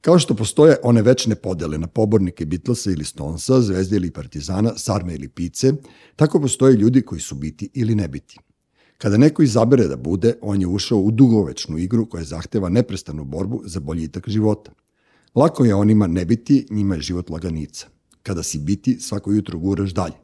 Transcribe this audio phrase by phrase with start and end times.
[0.00, 5.14] Kao što postoje one večne podele na pobornike Beatlesa ili Stonesa, Zvezde ili Partizana, Sarme
[5.14, 5.72] ili Pice,
[6.16, 8.38] tako postoje ljudi koji su biti ili ne biti.
[8.98, 13.62] Kada neko izabere da bude, on je ušao u dugovečnu igru koja zahteva neprestanu borbu
[13.64, 14.72] za boljitak života.
[15.34, 17.86] Lako je onima ne biti, njima je život laganica.
[18.22, 20.14] Kada si biti, svako jutro guraš dalje.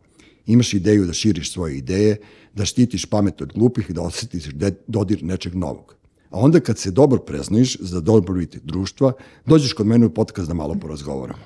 [0.46, 2.16] Imaš ideju da širiš svoje ideje,
[2.54, 4.48] da štitiš pamet od glupih i da osjetiš
[4.86, 5.96] dodir nečeg novog.
[6.34, 9.12] A onda kad se dobro preznojiš za dobrobit društva,
[9.46, 11.38] dođeš kod mene u podcast da malo porazgovaramo.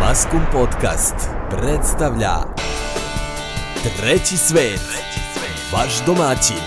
[0.00, 1.14] Maskum Podcast
[1.50, 2.34] predstavlja
[3.96, 4.80] Treći svet,
[5.72, 6.62] vaš domaćin,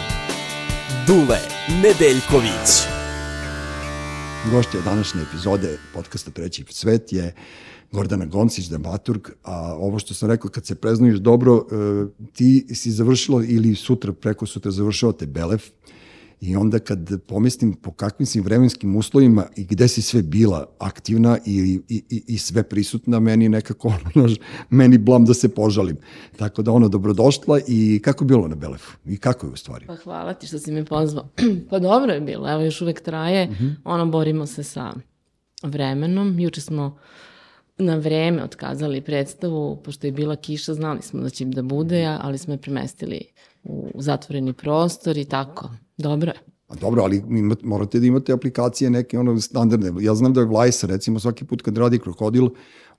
[1.07, 1.39] Dule
[1.83, 2.69] Nedeljković.
[4.51, 7.35] Gošća današnje epizode podcasta Treći svet je
[7.91, 12.91] Gordana Goncić, dramaturg, a ovo što sam rekao, kad se preznojiš dobro, e, ti si
[12.91, 15.63] završilo ili sutra, preko sutra završao te Belef,
[16.41, 21.37] I onda kad pomislim po kakvim si vremenskim uslovima i gde si sve bila aktivna
[21.45, 24.29] i, i, i, i sve prisutna, meni nekako ono,
[24.69, 25.97] meni blam da se požalim.
[26.37, 28.97] Tako da ono, dobrodošla i kako je bilo na Belefu?
[29.05, 29.85] I kako je u stvari?
[29.85, 31.29] Pa hvala ti što si me pozvao.
[31.69, 33.65] pa dobro je bilo, evo još uvek traje, mhm.
[33.65, 33.75] -huh.
[33.83, 34.93] ono, borimo se sa
[35.63, 36.39] vremenom.
[36.39, 36.97] Juče smo
[37.77, 42.37] na vreme otkazali predstavu, pošto je bila kiša, znali smo da će da bude, ali
[42.37, 43.21] smo je premestili
[43.63, 45.69] u zatvoreni prostor i tako.
[45.99, 46.39] Dobro je.
[46.67, 47.23] A dobro, ali
[47.63, 50.03] morate da imate aplikacije neke ono standardne.
[50.03, 52.49] Ja znam da je Vlajsa, recimo, svaki put kad radi krokodil,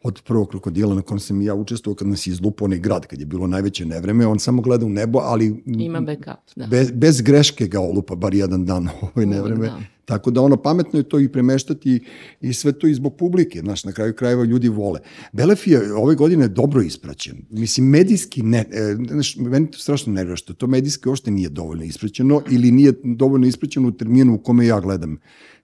[0.03, 3.21] od prvog krokodila na kojem sam ja učestvovao kad nas je izlupao onaj grad, kad
[3.21, 5.62] je bilo najveće nevreme, on samo gleda u nebo, ali...
[5.67, 6.67] Ima backup, da.
[6.67, 9.67] Bez, bez greške ga olupa, bar jedan dan ovoj nevreme.
[9.67, 9.78] Da.
[10.11, 12.00] Tako da ono, pametno je to i premeštati
[12.41, 15.00] i sve to i zbog publike, znaš, na kraju krajeva ljudi vole.
[15.33, 17.47] Belef je ove godine dobro ispraćen.
[17.50, 21.84] Mislim, medijski, ne, e, znaš, meni to strašno nervira što to medijski uopšte nije dovoljno
[21.84, 25.19] ispraćeno ili nije dovoljno ispraćeno u terminu u kome ja gledam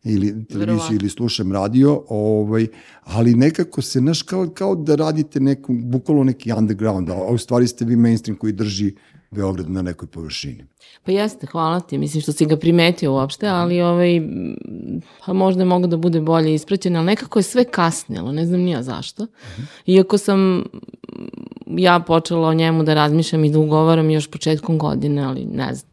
[0.05, 2.67] ili televiziju ili slušam radio, ovaj,
[3.03, 7.69] ali nekako se, znaš, kao, kao da radite neku, bukvalo neki underground, a u stvari
[7.69, 8.95] ste vi mainstream koji drži
[9.31, 10.65] Beograd na nekoj površini.
[11.05, 14.21] Pa jeste, hvala ti, mislim što si ga primetio uopšte, ali ovaj,
[15.27, 18.61] pa možda je mogo da bude bolje ispraćen, ali nekako je sve kasnilo, ne znam
[18.61, 19.23] nija zašto.
[19.23, 19.63] -huh.
[19.87, 20.65] Iako sam
[21.67, 25.93] ja počela o njemu da razmišljam i da ugovaram još početkom godine, ali ne znam.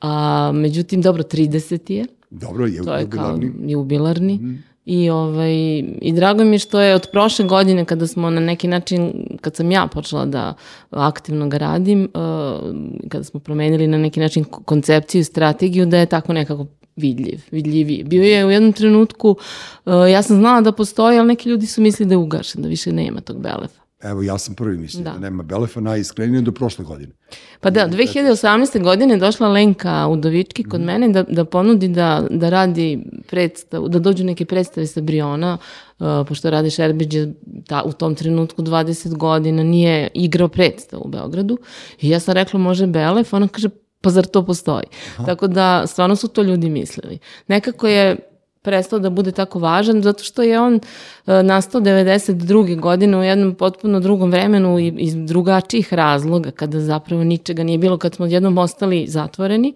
[0.00, 2.06] A, međutim, dobro, 30 je.
[2.30, 3.52] Dobro, je to je jubilarni.
[3.52, 4.34] kao jubilarni.
[4.34, 4.58] Mm -hmm.
[4.86, 8.68] I, ovaj, I drago mi je što je od prošle godine kada smo na neki
[8.68, 10.54] način, kad sam ja počela da
[10.90, 16.32] aktivno ga radim, uh, kada smo promenili na neki način koncepciju, strategiju, da je tako
[16.32, 18.04] nekako vidljiv, vidljiviji.
[18.04, 19.36] Bio je u jednom trenutku,
[19.84, 22.68] uh, ja sam znala da postoji, ali neki ljudi su mislili da je ugašen, da
[22.68, 23.85] više nema tog belefa.
[24.02, 27.12] Evo, ja sam prvi mislio da, da nema Belefa najiskrenije do prošle godine.
[27.60, 28.82] Pa da, 2018.
[28.82, 30.84] godine je došla Lenka Udovički kod mm.
[30.84, 35.58] mene da, da ponudi da, da radi predstavu, da dođu neke predstave sa Briona,
[35.98, 37.34] uh, pošto radi Šerbić je
[37.66, 41.58] ta, u tom trenutku 20 godina, nije igrao predstavu u Beogradu.
[42.00, 43.68] I ja sam rekla može Belef, ona kaže
[44.00, 44.86] pa zar to postoji?
[45.14, 45.26] Aha.
[45.26, 47.18] Tako da stvarno su to ljudi mislili.
[47.48, 48.16] Nekako je
[48.66, 50.80] prestao da bude tako važan, zato što je on uh,
[51.42, 52.80] nastao 92.
[52.80, 57.98] godine u jednom potpuno drugom vremenu i iz drugačijih razloga, kada zapravo ničega nije bilo,
[57.98, 59.74] kad smo jednom ostali zatvoreni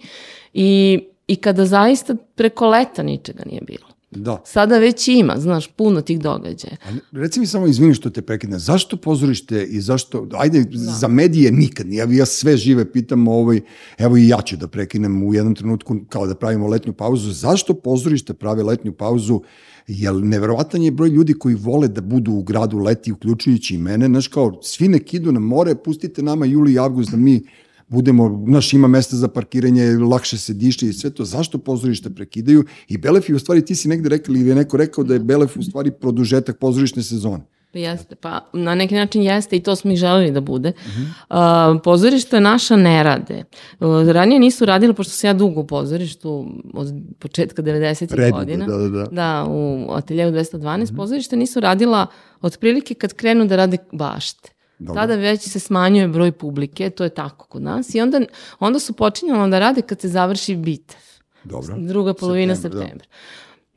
[0.54, 3.99] i, i kada zaista preko leta ničega nije bilo.
[4.10, 4.42] Da.
[4.44, 6.76] Sada već ima, znaš, puno tih događaja.
[6.84, 10.78] A reci mi samo, izvini što te prekidne, zašto pozorište i zašto, ajde, da.
[10.78, 13.60] za medije nikad, ja, ja sve žive pitam, ovaj,
[13.98, 17.74] evo i ja ću da prekinem u jednom trenutku kao da pravimo letnju pauzu, zašto
[17.74, 19.40] pozorište prave letnju pauzu,
[19.86, 24.06] jer neverovatan je broj ljudi koji vole da budu u gradu leti, uključujući i mene,
[24.06, 27.42] znaš, kao, svi nek idu na more, pustite nama juli i avgust da mi
[27.90, 32.64] budemo, znaš, ima mesta za parkiranje, lakše se diše i sve to, zašto pozorišta prekidaju
[32.88, 35.20] i Belef je u stvari, ti si negde rekao ili je neko rekao da je
[35.20, 37.44] Belef u stvari produžetak pozorišne sezone.
[37.72, 40.68] Pa jeste, pa na neki način jeste i to smo ih želeli da bude.
[40.68, 40.92] Uh
[41.30, 41.74] -huh.
[41.74, 43.44] uh, pozorište naša ne rade.
[43.80, 48.32] Uh, ranije nisu radili, pošto sam ja dugo u pozorištu, od početka 90.
[48.32, 48.66] godina.
[48.66, 49.04] Da, da, da.
[49.04, 50.82] Da, u ateljevu 212.
[50.82, 50.96] Uh -huh.
[50.96, 52.06] pozorište nisu radila
[52.40, 54.50] otprilike kad krenu da rade bašte.
[54.80, 55.00] Dobro.
[55.00, 57.94] Tada već se smanjuje broj publike, to je tako kod nas.
[57.94, 58.20] I onda,
[58.58, 61.00] onda su počinjali da rade kad se završi bitev.
[61.44, 61.76] Dobro.
[61.78, 62.80] Druga polovina septembra.
[62.80, 63.06] septembra.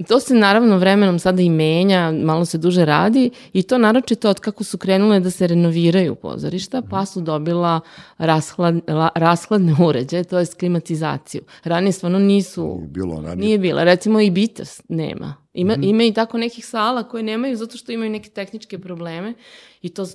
[0.08, 4.40] To se naravno vremenom sada i menja, malo se duže radi i to naročito od
[4.40, 7.80] kako su krenule da se renoviraju pozorišta, pa su dobila
[8.18, 11.42] rashlad, la, rashladne uređaje, to je klimatizaciju.
[11.64, 12.76] Ranije stvarno nisu...
[12.76, 13.36] Nije bilo ranije.
[13.36, 13.84] Nije bila.
[13.84, 17.92] Recimo i Bitas nema Ima, mm ima i tako nekih sala koje nemaju zato što
[17.92, 19.34] imaju neke tehničke probleme
[19.82, 20.06] i to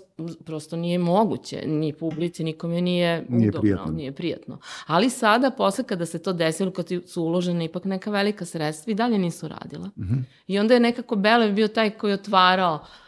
[0.44, 3.92] prosto nije moguće, ni publici, nikome nije, nije udobno, prijatno.
[3.92, 4.58] nije prijatno.
[4.86, 8.94] Ali sada, posle kada se to desilo, kad su uložene ipak neka velika sredstva i
[8.94, 9.86] dalje nisu radila.
[9.86, 10.22] Mm -hmm.
[10.46, 13.07] I onda je nekako Belev bio taj koji je otvarao uh,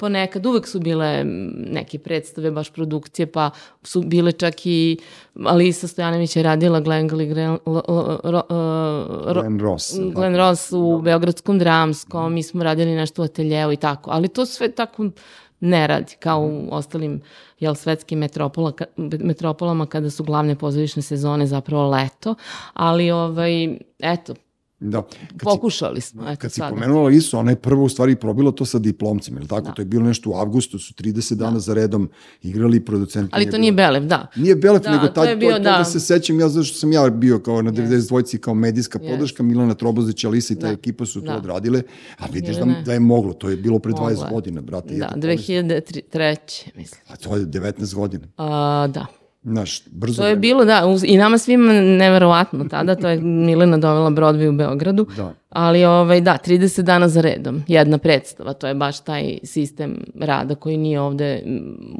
[0.00, 1.24] ponekad uvek su bile
[1.70, 3.50] neke predstave, baš produkcije, pa
[3.82, 4.98] su bile čak i
[5.44, 7.58] Alisa Stojanović je radila Glenn, Glenn,
[9.34, 9.94] Glenn Ross.
[10.14, 14.46] Glenn Ross u Beogradskom dramskom, mi smo radili nešto u ateljeu i tako, ali to
[14.46, 15.10] sve tako
[15.60, 17.20] ne radi, kao u ostalim
[17.58, 22.34] jel, svetskim metropola, metropolama kada su glavne pozorišne sezone zapravo leto,
[22.74, 24.34] ali ovaj, eto,
[24.80, 25.02] Da.
[25.02, 26.22] Kad Pokušali smo.
[26.22, 26.70] Eto, kad si sada.
[26.70, 29.60] pomenula Lisu, ona je prvo u stvari probila to sa diplomcima, ili tako?
[29.62, 29.72] Da.
[29.72, 31.58] To je bilo nešto u avgustu, su 30 dana Da.
[31.58, 32.08] za redom
[32.42, 33.30] igrali producenti.
[33.32, 34.26] Ali to nije Belev, da.
[34.36, 35.72] Nije Belef, Da, nego to taj, je bio, to, da.
[35.72, 39.74] toga se sećam ja, zašto sam ja bio kao na 92-ci kao medijska podrška, Milana
[39.74, 40.72] Trobozić, Alisa i ta Da.
[40.72, 41.36] ekipa su to Da.
[41.36, 41.82] odradile,
[42.18, 44.30] a vidiš da, da je moglo, to je bilo pre Moglo 20 je.
[44.30, 44.88] godina, brate.
[44.88, 46.36] Da, ja to 2003.
[46.74, 47.00] mislim.
[47.08, 48.26] A to je 19 godina.
[48.36, 49.06] A, da.
[49.42, 50.22] Znaš, brzo.
[50.22, 50.40] To je vreme.
[50.40, 55.06] bilo, da, uz, i nama svima neverovatno tada, to je Milena dovela Broadway u Beogradu,
[55.16, 55.34] Da.
[55.50, 60.54] ali ovaj, da, 30 dana za redom, jedna predstava, to je baš taj sistem rada
[60.54, 61.42] koji nije ovde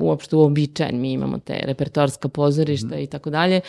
[0.00, 3.60] uopšte uobičajen, mi imamo te repertoarska pozorišta i tako dalje.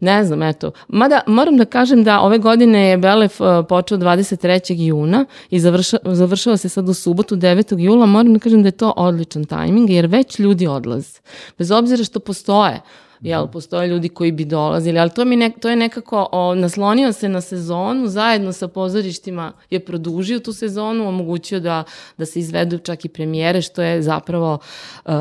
[0.00, 0.70] Ne znam, eto.
[0.88, 4.74] Mada moram da kažem da ove godine je Belef uh, počeo 23.
[4.86, 7.78] juna i završa, završava se sad u subotu 9.
[7.78, 8.06] jula.
[8.06, 11.18] Moram da kažem da je to odličan tajming jer već ljudi odlaze.
[11.58, 12.80] Bez obzira što postoje
[13.20, 17.12] jel, postoje ljudi koji bi dolazili, ali to, mi ne, to je nekako, o, naslonio
[17.12, 21.84] se na sezonu, zajedno sa pozorištima je produžio tu sezonu, omogućio da,
[22.18, 24.58] da se izvedu čak i premijere, što je zapravo,
[25.04, 25.12] uh,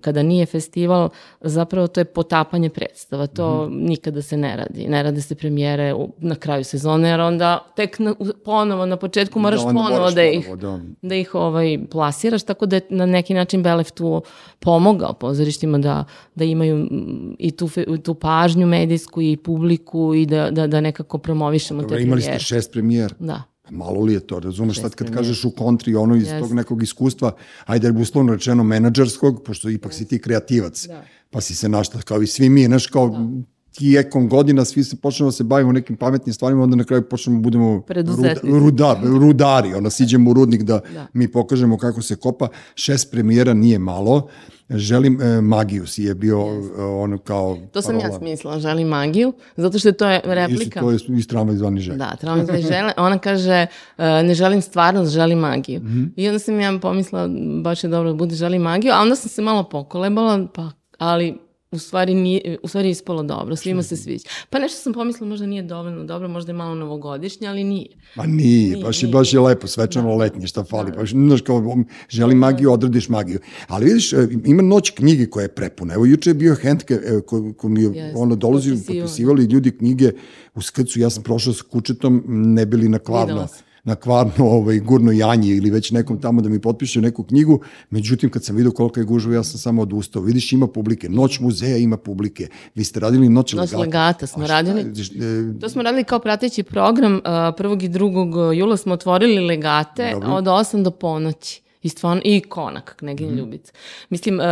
[0.00, 1.08] kada nije festival,
[1.40, 3.84] zapravo to je potapanje predstava, to Mhm.
[3.84, 7.98] nikada se ne radi, ne rade se premijere u, na kraju sezone, jer onda tek
[7.98, 8.14] na,
[8.44, 11.08] ponovo na početku moraš Da, ponovo moraš da ih ponovo, da.
[11.08, 14.22] da ih ovaj, plasiraš, tako da je na neki način Belef tu
[14.60, 17.03] pomogao pozorištima da, da imaju mm,
[17.38, 17.68] i tu,
[18.02, 22.26] tu pažnju medijsku i publiku i da, da, da nekako promovišemo Dobro, te imali ste
[22.26, 22.44] premijere.
[22.44, 23.14] šest premijer.
[23.18, 23.42] Da.
[23.70, 26.38] Malo li je to, razumeš, sad kad kažeš u kontri ono iz Jeste.
[26.38, 27.32] tog nekog iskustva,
[27.66, 31.04] ajde uslovno rečeno menadžerskog, pošto ipak si ti kreativac, Da.
[31.30, 33.30] pa si se našla kao i svi mi, znaš, kao
[33.74, 37.38] tijekom godina svi se počnemo da se bavimo nekim pametnim stvarima, onda na kraju počnemo
[37.38, 38.40] da budemo Preduzetnici.
[38.48, 41.06] ruda, rudari, onda siđemo u rudnik da, Da.
[41.12, 42.48] mi pokažemo kako se kopa.
[42.74, 44.28] Šest premijera nije malo.
[44.70, 48.18] Želim, e, Magiju si je bio e, ono kao To sam ja parola.
[48.18, 50.80] smislila, želim magiju, zato što to je replika.
[50.80, 51.96] to je iz trama izvani želj.
[51.96, 52.92] Da, trebamo da žele.
[52.96, 55.80] Ona kaže, uh, ne želim stvarnost, želim magiju.
[55.80, 56.04] Mhm.
[56.16, 57.28] I onda sam ja pomislila,
[57.62, 61.38] baš je dobro da bude želim magiju, a onda sam se malo pokolebala, pa, ali
[61.74, 64.24] u stvari, nije, u stvari ispalo dobro, svima se sviđa.
[64.50, 67.86] Pa nešto sam pomislila, možda nije dovoljno dobro, možda je malo novogodišnje, ali nije.
[68.16, 69.12] Ma nije, Nije, baš je, nije.
[69.12, 70.92] baš je lepo, svečano letnje, šta fali.
[70.92, 71.76] Baš, znaš, kao,
[72.08, 73.38] želim magiju, odradiš magiju.
[73.68, 75.94] Ali vidiš, e, ima noć knjige koja je prepuna.
[75.94, 79.44] Evo, juče je bio Hendke, e, ko, ko mi je, Jeste, ono, dolazi, potpisivali.
[79.44, 80.12] ljudi knjige
[80.54, 83.64] u skrcu, ja sam prošao sa kučetom, ne bili na kvarno, Videla sam.
[83.84, 87.60] Na kvarno ovaj, gurno janji ili već nekom tamo da mi potpiše neku knjigu.
[87.90, 90.22] Međutim, kad sam vidio kolika je gužva, ja sam samo odustao.
[90.22, 91.08] Vidiš, ima publike.
[91.08, 92.48] Noć muzeja ima publike.
[92.74, 93.78] Vi ste radili Noć Noć legata.
[93.78, 94.80] legata smo radili.
[94.80, 97.14] e, To smo radili kao prateći program.
[97.14, 97.84] uh, 1.
[97.84, 98.52] i 2.
[98.52, 100.32] jula smo otvorili legate Dobro.
[100.32, 101.63] od 8 do ponoći.
[101.84, 103.38] I, stvarno, i konak, Knegin Mhm.
[103.38, 103.72] Ljubica.
[104.08, 104.44] Mislim, uh,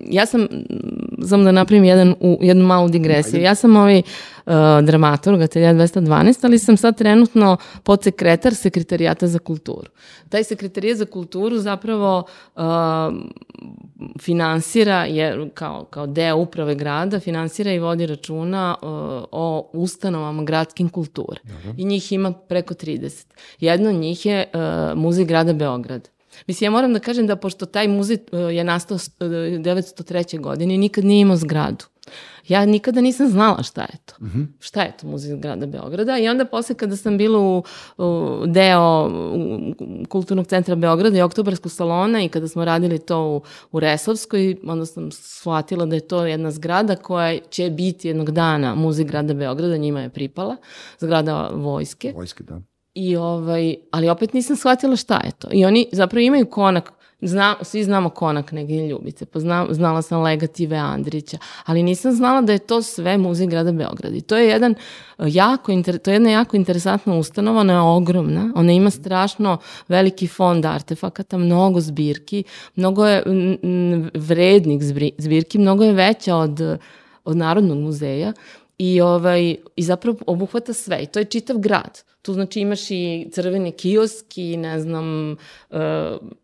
[0.00, 0.64] ja sam, mm,
[1.18, 3.40] znam da napravim jedan, u, jednu malu digresiju.
[3.42, 4.52] Ja sam ovaj uh,
[4.82, 9.90] dramaturg, atelja 212, ali sam sad trenutno podsekretar sekretarijata za kulturu.
[10.28, 12.24] Taj sekretarijat za kulturu zapravo
[12.56, 12.62] uh,
[14.20, 18.88] finansira, je, kao, kao deo uprave grada, finansira i vodi računa uh,
[19.32, 21.40] o ustanovama gradskim kulture.
[21.76, 23.26] I njih ima preko 30.
[23.60, 26.13] Jedno od njih je uh, Muzej grada Beograda.
[26.46, 30.40] Mislim, ja moram da kažem da pošto taj muzej uh, je nastao s- uh, 903.
[30.40, 31.84] godine nikad nije imao zgradu.
[32.48, 34.14] Ja nikada nisam znala šta je to.
[34.60, 37.62] Šta je to muzej grada Beograda i onda posle kada sam bila u,
[37.98, 38.04] u
[38.46, 39.10] deo
[40.08, 44.86] kulturnog centra Beograda i oktobarskog salona i kada smo radili to u, u Resovskoj, onda
[44.86, 49.76] sam shvatila da je to jedna zgrada koja će biti jednog dana muzej grada Beograda,
[49.76, 50.56] njima je pripala,
[50.98, 52.12] zgrada vojske.
[52.14, 52.60] Vojske, da.
[52.94, 55.48] I ovaj, ali opet nisam shvatila šta je to.
[55.52, 60.22] I oni zapravo imaju konak, Zna, svi znamo konak Negin Ljubice, pa zna, znala sam
[60.22, 64.16] Legative Andrića, ali nisam znala da je to sve muzej grada Beograda.
[64.16, 64.74] I to je jedan
[65.18, 69.58] uh, jako, inter, to je jedna jako interesantna ustanova, ona je ogromna, ona ima strašno
[69.88, 72.44] veliki fond artefakata, mnogo zbirki,
[72.76, 73.22] mnogo je
[74.14, 74.82] vrednih
[75.18, 76.60] zbirki, mnogo je veća od
[77.24, 78.32] od Narodnog muzeja
[78.78, 81.02] I, ovaj, I zapravo obuhvata sve.
[81.02, 82.02] I to je čitav grad.
[82.22, 85.78] Tu znači imaš i crveni kiosk i ne znam, uh,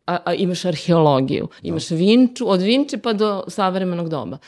[0.06, 1.48] a, a imaš arheologiju.
[1.62, 4.38] Imaš Vinču, od Vinče pa do savremenog doba.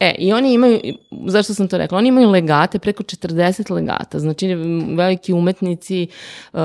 [0.00, 0.80] E, i oni imaju,
[1.26, 4.54] zašto sam to rekla, oni imaju legate, preko 40 legata, znači
[4.96, 6.08] veliki umetnici
[6.52, 6.60] uh,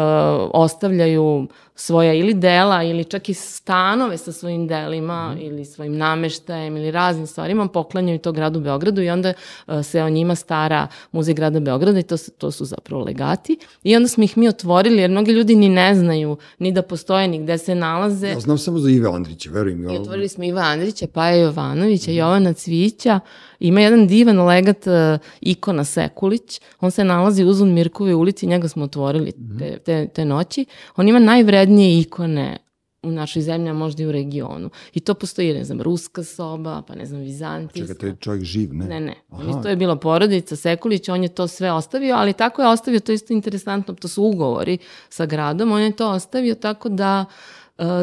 [0.53, 5.41] ostavljaju svoja ili dela ili čak i stanove sa svojim delima mm.
[5.41, 9.33] ili svojim nameštajem ili raznim stvarima poklanjaju to gradu Beogradu i onda
[9.67, 13.95] uh, se o njima stara muzej grada Beograda i to, to su zapravo legati i
[13.95, 17.43] onda smo ih mi otvorili jer mnogi ljudi ni ne znaju ni da postoje ni
[17.43, 18.27] gde se nalaze.
[18.27, 19.89] Ja znam samo za Ive Andrića, verujem.
[19.89, 22.15] I otvorili smo Iva Andrića, Paja Jovanovića, mm.
[22.15, 23.19] Jovana Cvića,
[23.59, 24.93] ima jedan divan legat uh,
[25.41, 29.59] ikona Sekulić, on se nalazi uz Mirkove ulici, njega smo otvorili mm.
[29.59, 30.65] te, te, te noći.
[30.95, 32.57] On ima najvrednije ikone
[33.03, 34.69] u našoj zemlji, a možda i u regionu.
[34.93, 37.93] I to postoji, ne znam, ruska soba, pa ne znam, vizantijska.
[37.93, 38.85] Čekaj, to je čovjek živ, ne?
[38.85, 39.15] Ne, ne.
[39.29, 39.61] Aha.
[39.61, 43.11] To je bila porodica Sekulić, on je to sve ostavio, ali tako je ostavio, to
[43.11, 44.77] je isto interesantno, to su ugovori
[45.09, 47.33] sa gradom, on je to ostavio tako da uh,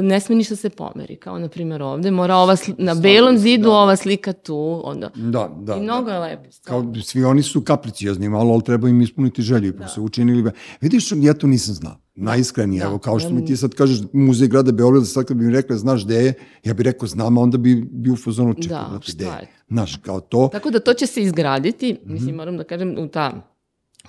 [0.02, 3.76] ne sme ništa se pomeri, kao na primjer ovde, mora ova na belom zidu da.
[3.76, 5.10] ova slika tu, onda.
[5.14, 5.76] Da, da.
[5.76, 6.14] I mnogo da.
[6.14, 6.48] je lepo.
[6.64, 9.88] Kao, svi oni su kapriciozni, malo, ali treba im ispuniti želju pa da.
[9.88, 10.50] se učinili.
[10.80, 12.80] Vidiš, ja to nisam znao najiskrenije.
[12.80, 15.52] Da, Evo, kao što mi ti sad kažeš, muzej grada Beograda, sad kad bi mi
[15.52, 16.34] rekla, znaš gde je,
[16.64, 19.50] ja bih rekao, znam, a onda bi bio u fazonu čekao, da, znači, gde je.
[19.68, 20.48] Znaš, kao to.
[20.52, 22.12] Tako da to će se izgraditi, mm -hmm.
[22.12, 23.49] mislim, moram da kažem, u ta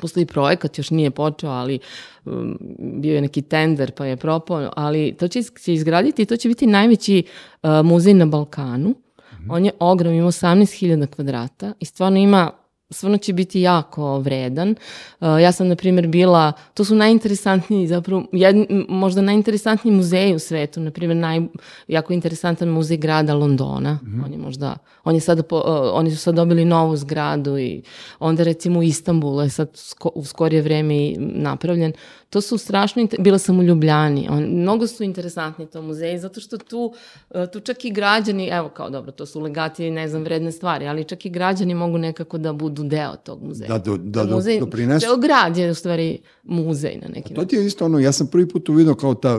[0.01, 1.79] postoji projekat, još nije počeo, ali
[2.25, 6.37] um, bio je neki tender pa je propao, ali to će se izgraditi i to
[6.37, 7.23] će biti najveći
[7.63, 8.89] uh, muzej na Balkanu.
[8.89, 9.47] Mm -hmm.
[9.49, 12.51] On je ogrom, ima 18.000 kvadrata i stvarno ima
[12.91, 14.75] stvarno će biti jako vredan.
[15.19, 18.55] Uh, ja sam, na primjer, bila, to su najinteresantniji, zapravo, jed,
[18.89, 21.41] možda najinteresantniji muzeji u svetu, na primjer, naj,
[21.87, 23.93] jako interesantan muzej grada Londona.
[23.93, 24.25] Mm -hmm.
[24.25, 27.83] On je možda, on je sada, po, uh, oni su sad dobili novu zgradu i
[28.19, 31.93] onda recimo u Istanbulu je sad sko, u skorije vreme napravljen.
[32.31, 36.57] To su strašno, bila sam u Ljubljani, on, mnogo su interesantni to muzeji, zato što
[36.57, 36.93] tu,
[37.29, 40.87] uh, tu čak i građani, evo kao dobro, to su legati, ne znam, vredne stvari,
[40.87, 43.67] ali čak i građani mogu nekako da budu deo tog muzeja.
[43.67, 45.05] Da, do, da, da muzej, doprinesu.
[45.05, 47.35] Ceo grad je u stvari muzej na neki način.
[47.35, 49.35] To ti je isto ono, ja sam prvi put uvidio kao ta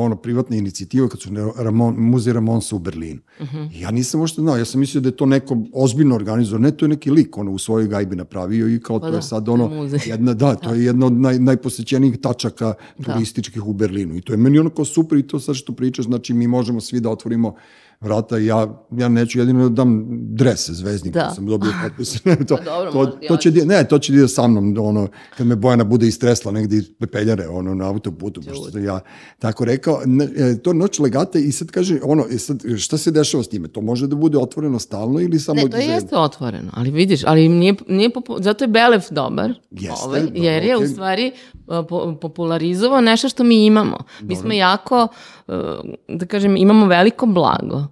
[0.00, 3.20] ono, privatna inicijativa kad su Ramon, muzej Ramonsa u Berlinu.
[3.40, 3.56] Uh mhm.
[3.56, 3.82] -huh.
[3.82, 6.84] Ja nisam možda znao, ja sam mislio da je to neko ozbiljno organizovano, ne, to
[6.84, 9.48] je neki lik ono, u svojoj gajbi napravio i kao pa to da, je sad
[9.48, 13.12] ono, jedna, da, to je jedna od naj, najposećenijih tačaka da.
[13.12, 16.04] turističkih u Berlinu i to je meni ono kao super i to sad što pričaš,
[16.04, 17.54] znači mi možemo svi da otvorimo
[18.00, 21.30] vrata, ja, ja neću jedino da dam dres zvezdnika, da.
[21.34, 22.22] sam dobio potpis.
[22.48, 25.56] to, pa dobro, to, to, će, ne, to će da sa mnom, ono, kad me
[25.56, 29.00] Bojana bude istresla negde iz pepeljare, ono, na autoputu, pošto sam ja
[29.38, 30.00] tako rekao.
[30.06, 33.48] Ne, e, to noć legate i sad kaže, ono, e, sad, šta se dešava s
[33.48, 33.68] time?
[33.68, 35.62] To može da bude otvoreno stalno ili samo...
[35.62, 38.36] Ne, to je jeste otvoreno, ali vidiš, ali nije, nije popu...
[38.40, 40.84] zato je Belev dobar, jeste, ovaj, jer je okay.
[40.84, 41.32] u stvari
[41.66, 43.98] po, popularizovao nešto što mi imamo.
[44.20, 44.40] Mi dobro.
[44.40, 45.08] smo jako,
[46.08, 47.86] da kažem, imamo veliko blago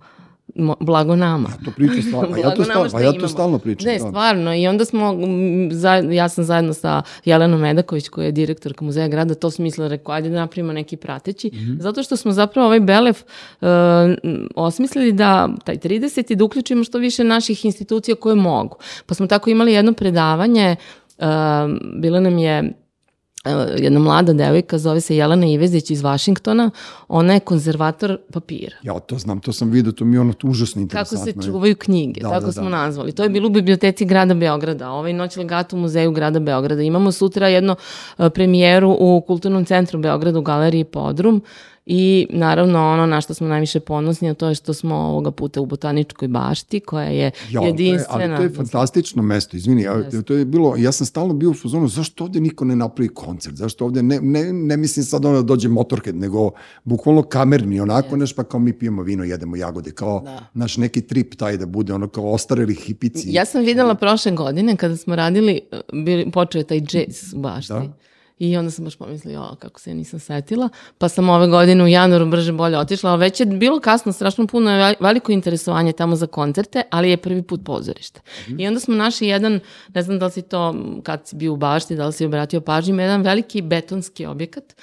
[0.81, 1.49] blago nama.
[1.49, 3.93] Ja to pričam stvarno, ja to, stalno, pa ja to stalno pričam.
[3.93, 5.15] Ne, stvarno, i onda smo,
[5.71, 10.15] za, ja sam zajedno sa Jelenom Medaković, koja je direktorka muzeja grada, to smisla rekao,
[10.15, 11.81] ajde da napravimo neki prateći, mm -hmm.
[11.81, 13.69] zato što smo zapravo ovaj Belef uh,
[14.57, 16.33] osmislili da taj 30.
[16.33, 18.77] i da uključimo što više naših institucija koje mogu.
[19.07, 20.77] Pa smo tako imali jedno predavanje,
[21.19, 21.25] uh,
[21.97, 22.73] bila nam je
[23.77, 26.71] jedna mlada devojka, zove se Jelena Ivezić iz Vašingtona,
[27.09, 28.77] ona je konzervator papira.
[28.83, 31.33] Ja to znam, to sam vidio, to mi je ono užasno interesantno.
[31.33, 32.69] Kako se čuvaju knjige, da, tako da, smo da.
[32.69, 33.13] nazvali.
[33.13, 36.83] To je bilo u biblioteci grada Beograda, ovaj noć legata u muzeju grada Beograda.
[36.83, 37.77] Imamo sutra jedno
[38.35, 41.43] premijeru u Kulturnom centru Beograda u galeriji Podrum,
[41.87, 45.61] I naravno ono na što smo najviše ponosni, a to je što smo ovoga puta
[45.61, 48.35] u Botaničkoj bašti, koja je ja, jedinstvena.
[48.35, 51.55] Ali to je fantastično mesto, izvini, ja, to je bilo, ja sam stalno bio u
[51.55, 55.37] fazonu, zašto ovde niko ne napravi koncert, zašto ovde, ne, ne, ne mislim sad ono
[55.37, 56.51] da dođe Motorhead, nego
[56.85, 58.19] bukvalno kamerni, onako, yes.
[58.19, 60.47] neš pa kao mi pijemo vino, jedemo jagode, kao da.
[60.55, 63.29] naš neki trip taj da bude, ono kao ostareli hipici.
[63.33, 65.61] Ja sam videla prošle godine kada smo radili,
[65.93, 67.73] bili, počeo je taj jazz u bašti.
[67.73, 67.93] Da
[68.45, 70.69] I onda sam baš pomislila, o, kako se ja nisam setila.
[70.99, 74.47] Pa sam ove godine u januaru brže bolje otišla, ali već je bilo kasno, strašno
[74.47, 78.21] puno je veliko interesovanje tamo za koncerte, ali je prvi put pozorište.
[78.21, 78.63] Mm -hmm.
[78.63, 79.61] I onda smo našli jedan,
[79.95, 82.61] ne znam da li si to, kad si bio u bašti, da li si obratio
[82.61, 84.75] pažnju, jedan veliki betonski objekat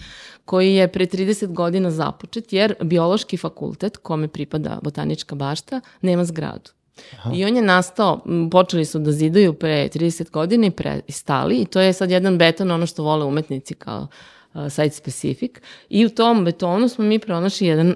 [0.46, 6.72] koji je pre 30 godina započet, jer biološki fakultet, kome pripada botanička bašta, nema zgradu.
[7.18, 7.32] Aha.
[7.34, 11.66] I on je nastao, počeli su da zidaju pre 30 godina i, pre, stali i
[11.66, 14.08] to je sad jedan beton, ono što vole umetnici kao
[14.54, 15.52] uh, site specific.
[15.90, 17.96] I u tom betonu smo mi pronašli jedan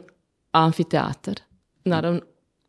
[0.51, 1.39] amfiteatar.
[1.85, 2.19] Naravno,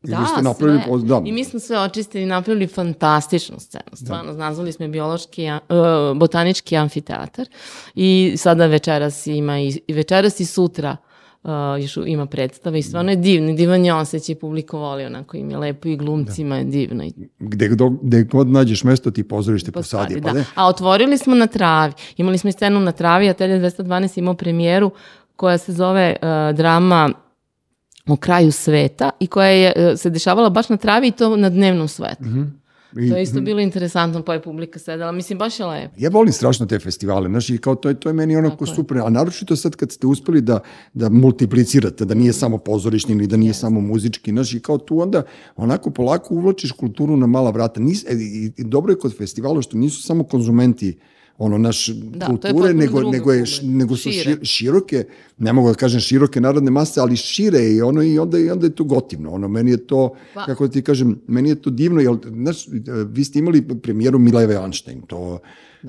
[0.03, 1.09] I vi ste napravili, sve.
[1.09, 3.91] da, I mi smo sve očistili i napravili fantastičnu scenu.
[3.93, 7.49] Stvarno, nazvali smo je biološki, uh, botanički amfiteatar
[7.95, 10.97] i sada večeras ima i, i večeras i sutra
[11.47, 15.51] uh, još ima predstave i stvarno je divno, divan je osjećaj, publika voli onako im
[15.51, 17.05] je lepo i glumcima je divno.
[17.39, 20.45] Gde, do, gde god nađeš mesto ti pozorište posadi, posadi, pa da.
[20.55, 21.93] A otvorili smo na travi.
[22.17, 24.91] Imali smo i scenu na travi, Atelje 212 imao premijeru
[25.37, 27.11] koja se zove uh, drama
[28.09, 31.51] o kraju sveta i koja je, uh, se dešavala baš na travi i to na
[31.51, 32.27] dnevnom svetlu.
[32.99, 35.13] I, To je isto bilo interesantno, pa je publika sedela.
[35.13, 35.95] Mislim, baš je lepo.
[35.99, 38.71] Ja volim strašno te festivale, znaš, i kao to je, to je meni onako Tako
[38.71, 38.75] je.
[38.75, 40.61] super, a naročito sad kad ste uspeli da,
[40.95, 45.01] da multiplicirate, da nije samo pozorišni ili da nije samo muzički, znaš, i kao tu
[45.01, 45.23] onda
[45.57, 47.81] onako polako uvlačiš kulturu na mala vrata.
[47.81, 50.99] Nis, e, i, i dobro je kod festivala što nisu samo konzumenti
[51.39, 51.95] ono naš je
[52.27, 54.31] kulture, nego, nego, je, nego su Šire.
[54.31, 55.05] šir- široke,
[55.39, 58.67] ne mogu da kažem široke narodne mase, ali šire i ono i onda, i onda
[58.67, 59.31] je to gotivno.
[59.31, 62.67] Ono, meni je to, Pa- kako da ti kažem, meni je to divno, jer, znaš,
[63.09, 65.39] vi ste imali premijeru Mileve Einstein, to,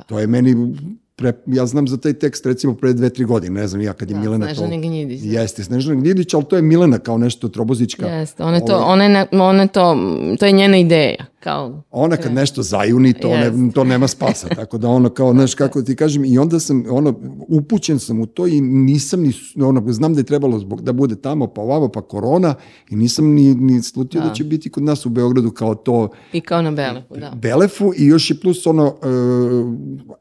[0.05, 0.75] to je meni,
[1.15, 4.09] pre, ja znam za taj tekst recimo pre dve, tri godine, ne znam ja kad
[4.09, 4.77] je Da, Milena Snežana to...
[4.81, 5.39] Gnjidić, da.
[5.39, 8.07] Jeste, Snežana Gnjidić, ali to je Milena kao nešto trobozička.
[8.07, 9.97] Jeste, ona je to, Ovaj, ona je, ona je to,
[10.39, 11.25] to je njena ideja.
[11.47, 13.71] Kao, Ona kad nešto zajuni, to, ne, Jeste.
[13.73, 17.19] to nema spasa, tako da ono kao, znaš, kako ti kažem, i onda sam, ono,
[17.47, 21.15] upućen sam u to i nisam ni, ono, znam da je trebalo zbog da bude
[21.15, 22.55] tamo, pa ovamo, pa korona,
[22.89, 24.27] i nisam ni, ni slutio da.
[24.27, 24.33] Da.
[24.33, 27.31] će biti kod nas u Beogradu kao to I kao na Belefu, da.
[27.35, 29.07] Belefu i još i plus ono, e,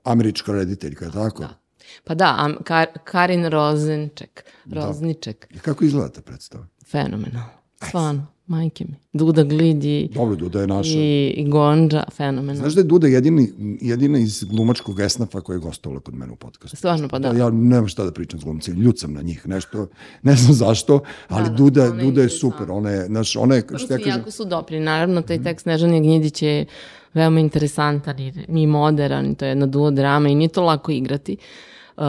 [0.04, 1.42] američka rediteljka, tako?
[1.42, 1.58] Da.
[2.04, 6.66] Pa da, am, Kar, Karin Rozenček, Rozniček, I kako izgleda ta predstava?
[6.90, 7.48] fenomenalno.
[7.88, 8.94] Stvarno, majke mi.
[9.12, 10.90] Duda Glidi Dobro, Duda je naša.
[10.90, 12.54] i, i Gonđa, fenomenalno.
[12.54, 13.48] Znaš da je Duda jedini,
[13.80, 16.76] jedina iz glumačkog esnafa koja je gostovala kod mene u podcastu?
[16.76, 17.28] Stvarno, pa da.
[17.28, 19.86] Ja nemam šta da pričam s glumcima, ljud sam na njih, nešto,
[20.22, 23.54] ne znam zašto, ali da, Duda, ona je Duda je super, ona je, znaš, ona
[23.54, 24.18] je, Prvo što ja kažem, Mhm.
[24.18, 24.80] jako su dopri.
[24.80, 26.66] Naravno, taj tekst Snežane Gnjidić je
[27.14, 31.36] veoma interesantan i, i modern, to je jedna duo drama i nije to lako igrati.
[31.96, 32.02] Uh,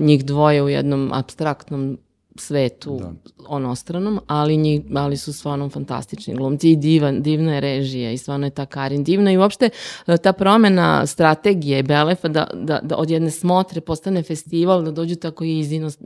[0.00, 1.98] njih dvoje u jednom abstraktnom
[2.36, 3.12] svetu Da.
[3.48, 8.46] onostranom, ali, njih, ali su stvarno fantastični glumci i divan, divna je režija i stvarno
[8.46, 9.70] je ta Karin divna i uopšte
[10.06, 15.16] e, ta promena strategije Belefa da, da, da od jedne smotre postane festival, da dođu
[15.16, 16.00] tako i iz inost,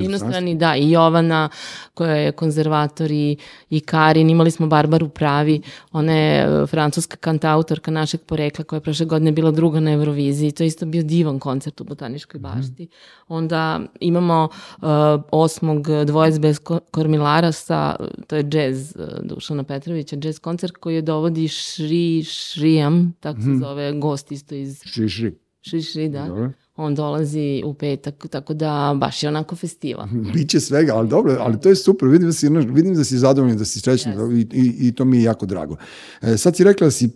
[0.00, 1.48] inostrani, da, i Jovana
[1.94, 3.36] koja je konzervator i,
[3.70, 8.82] i Karin, imali smo Barbaru Pravi, ona je e, francuska kantautorka našeg porekla koja je
[8.82, 12.88] prošle godine bila druga na Euroviziji, to je isto bio divan koncert u Botaničkoj bašti.
[13.28, 14.48] Onda imamo
[14.82, 14.88] uh,
[15.70, 20.94] osmog dvojec bez ko- kormilara sa, to je džez uh, Dušana Petrovića, džez koncert koji
[20.94, 25.32] je dovodi Šri Šrijam, tako se zove gost isto iz šiši.
[25.62, 26.26] Šri Šri, da.
[26.26, 26.50] Dobro.
[26.80, 30.06] On dolazi u petak, tako da baš je onako festival.
[30.34, 33.56] Biće svega, ali dobro, ali to je super, vidim da si, vidim da si zadovoljni,
[33.56, 35.76] da si srećni i, i, i to mi je jako drago.
[36.22, 37.10] E, sad si rekla da si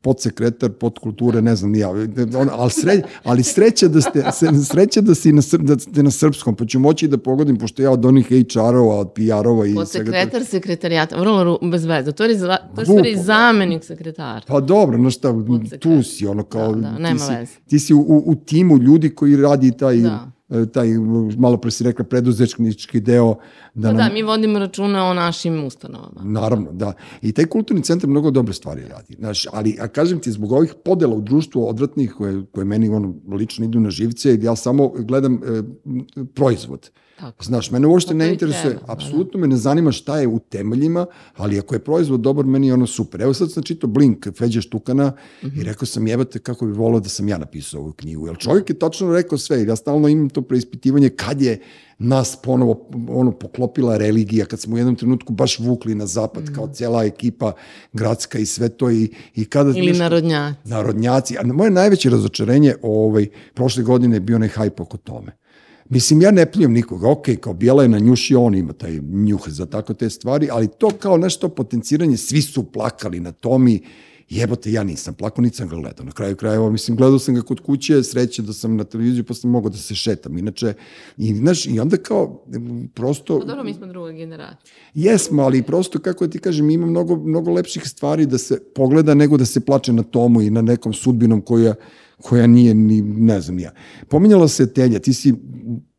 [0.00, 1.90] podsekretar, podkulture, ne znam ja,
[2.34, 2.92] on, ali, sre,
[3.24, 4.22] ali sreća da ste,
[4.64, 7.90] sreća da si na, da ste na srpskom, pa ću moći da pogodim, pošto ja
[7.90, 12.12] od onih HR-ova, od PR-ova i Pod svega toga- sekretar sekretarijata, vrlo bez veze.
[12.12, 13.24] To je, to je stvari Glupo.
[13.24, 14.40] zamenik sekretara.
[14.46, 15.78] Pa dobro, no šta, Podsekretar.
[15.78, 17.52] tu si, ono kao, Da, da, ti, si, veze.
[17.66, 20.30] ti si u, u timu ljudi koji radi taj, Da.
[20.50, 20.88] e, taj,
[21.38, 23.34] malo pre si rekla, preduzetnički deo.
[23.76, 26.20] Da Pa nam, da, mi vodimo računa o našim ustanovama.
[26.22, 26.92] Naravno, da.
[27.22, 29.16] I taj kulturni centar mnogo dobre stvari radi.
[29.18, 33.14] Znaš, ali, a kažem ti, zbog ovih podela u društvu odvratnih koje, koje meni ono,
[33.32, 35.62] lično idu na živce, ja samo gledam e,
[36.34, 36.90] proizvod.
[37.18, 37.44] Tako.
[37.44, 40.38] Znaš, mene uopšte Pa ne interesuje, treba, da, apsolutno me ne zanima šta je u
[40.38, 43.22] temeljima, ali ako je proizvod dobar, meni je ono super.
[43.22, 45.12] Evo sad sam čitao Blink, Feđa Štukana
[45.44, 45.60] Mhm.
[45.60, 48.26] i rekao sam jebate kako bi volao da sam ja napisao ovu knjigu.
[48.26, 51.60] Jer čovjek je tačno rekao sve, ja stalno imam to preispitivanje kad je
[51.98, 56.54] nas ponovo ono poklopila religija, kad smo u jednom trenutku baš vukli na zapad Mhm.
[56.54, 57.52] kao cijela ekipa
[57.92, 59.02] gradska i sve to i,
[59.34, 59.70] i kada...
[59.70, 60.58] Ili nešto- narodnjaci.
[60.64, 61.36] narodnjaci.
[61.38, 65.32] A moje najveće razočarenje ovaj, prošle godine je bio onaj hajp oko tome.
[65.88, 69.44] Mislim, ja ne pljujem nikoga, ok, kao bijela je na njuši, on ima taj njuh
[69.46, 73.80] za tako te stvari, ali to kao nešto potenciranje, svi su plakali na tomi,
[74.28, 76.06] jebote, ja nisam plakao, niti sam ga gledao.
[76.06, 79.34] Na kraju krajeva, mislim, gledao sam ga kod kuće, sreće da sam na televiziju, pa
[79.34, 80.38] sam mogao da se šetam.
[80.38, 80.74] Inače,
[81.16, 82.44] i, znaš, i onda kao,
[82.94, 83.38] prosto...
[83.38, 84.72] Pa dobro, mi smo druga generacija.
[84.94, 89.36] Jesmo, ali prosto, kako ti kažem, ima mnogo, mnogo lepših stvari da se pogleda nego
[89.36, 91.74] da se plače na tomu i na nekom sudbinom koja,
[92.22, 93.72] koja nije ni, ne znam, ja.
[94.08, 95.34] Pominjala se Telja, ti si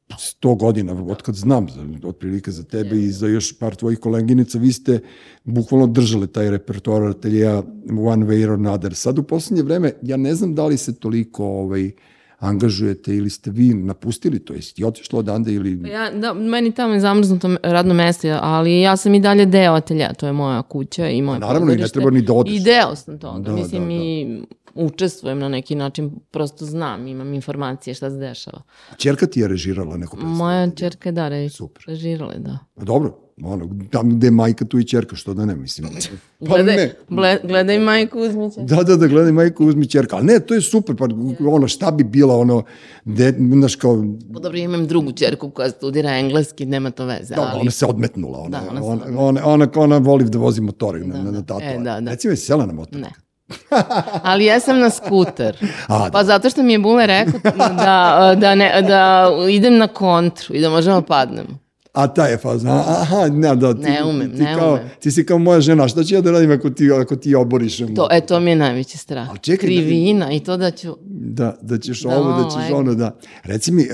[0.10, 4.74] 100 godina, otkad znam za, otprilike za tebe i za još par tvojih koleginica, vi
[4.74, 5.00] ste
[5.44, 7.58] bukvalno držali taj repertoar Telja
[7.90, 8.96] One Way or Another.
[8.96, 11.92] Sad u poslednje vreme, ja ne znam da li se toliko ovaj,
[12.40, 15.82] angažujete ili ste vi napustili to, jesi ti otišla odande ili...
[15.82, 19.74] Pa Ja, da, meni tamo je zamrznuto radno mesto, ali ja sam i dalje deo
[19.74, 22.56] atelja, to je moja kuća i moje Naravno, i ne treba ni da odeš.
[22.56, 23.94] I deo sam toga, Da, mislim da, da.
[23.94, 24.42] i
[24.76, 28.62] učestvujem na neki način, prosto znam, imam informacije šta se dešava.
[28.98, 30.38] Čerka ti je režirala neko predstavu?
[30.38, 31.84] Moja čerka je da, re, Super.
[31.88, 32.58] režirala je, da.
[32.76, 35.90] Pa Dobro, ono, tamo gde je majka, tu i čerka, što da ne, mislim.
[36.40, 36.96] Pa Gledaj, ne.
[37.10, 38.62] ble, gledaj majku Uzmića.
[38.62, 40.16] Da, da, da, gledaj majku, uzmi čerka.
[40.16, 41.08] Ali ne, to je super, pa
[41.52, 42.64] ono, šta bi bila, ono,
[43.06, 44.04] de, znaš, kao,
[44.34, 47.62] Pa dobro, imam drugu čerku koja studira engleski, nema to veze, da, ali...
[47.62, 51.00] ona se odmetnula, ona, Da, ona se ona, ona, ona, ona, voli da vozi motore
[51.00, 51.66] na, na, na tato.
[51.66, 52.12] E, da, da.
[52.12, 53.02] Recimo, je sela na motor.
[53.02, 53.27] Ne.
[54.24, 55.58] Ali ja sam na skuter.
[55.88, 56.24] A, Pa da.
[56.24, 57.40] zato što mi je Bule rekao
[57.86, 61.67] da, da, ne, da idem na kontru i da možemo padnemo.
[61.98, 64.90] A ta je faza, aha, ne, da, ti, Ne umem, ti ne kao, umem.
[65.00, 67.78] Ti si kao moja žena, šta ću ja da radim ako ti, ako ti oboriš?
[67.78, 69.28] To, e, to mi je najveći strah.
[69.42, 70.96] Čekaj da- Krivina i to da ću...
[71.10, 72.74] Da, da ćeš Da, ovo, da ćeš ajde.
[72.74, 73.18] ono, da.
[73.44, 73.88] Reci mi, uh,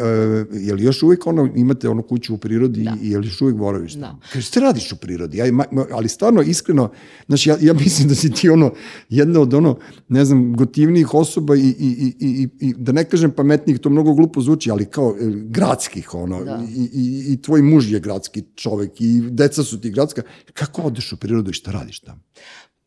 [0.54, 3.58] je li još uvijek ono, imate ono kuću u prirodi i je li još uvijek
[3.58, 3.94] boraviš?
[3.94, 4.16] Da.
[4.34, 5.38] Kaže, šta radiš u prirodi?
[5.38, 6.92] Ja, ma, ma- ali stvarno, iskreno,
[7.28, 8.72] znači, ja, ja mislim da si ti ono,
[9.10, 9.78] jedna od ono,
[10.10, 14.14] ne znam, gotivnijih osoba i, i, i, i, i da ne kažem pametnijih, to mnogo
[14.14, 16.64] glupo zvuči, ali kao e, gradskih, ono, Da.
[16.70, 20.22] i, i, i tvoj muž je gradski čovek i deca su ti gradska.
[20.54, 22.20] Kako odeš u prirodu i šta radiš tamo?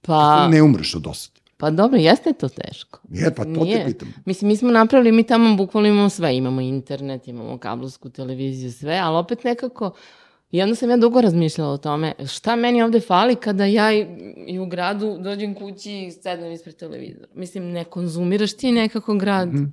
[0.03, 1.41] Pa, Ne umreš od osade.
[1.57, 3.01] pa dobro, jeste to teško.
[3.11, 3.85] Je, pa to te Nije.
[3.87, 4.15] pitam.
[4.25, 6.37] Mislim, mi smo napravili, mi tamo bukvalno imamo sve.
[6.37, 9.95] Imamo internet, imamo kablovsku televiziju, sve, ali opet nekako...
[10.51, 14.07] I onda sam ja dugo razmišljala o tome, šta meni ovde fali kada ja i,
[14.47, 17.27] i u gradu dođem kući i sedem ispred televizora.
[17.35, 19.49] Mislim, ne konzumiraš ti nekako grad.
[19.49, 19.65] Mhm.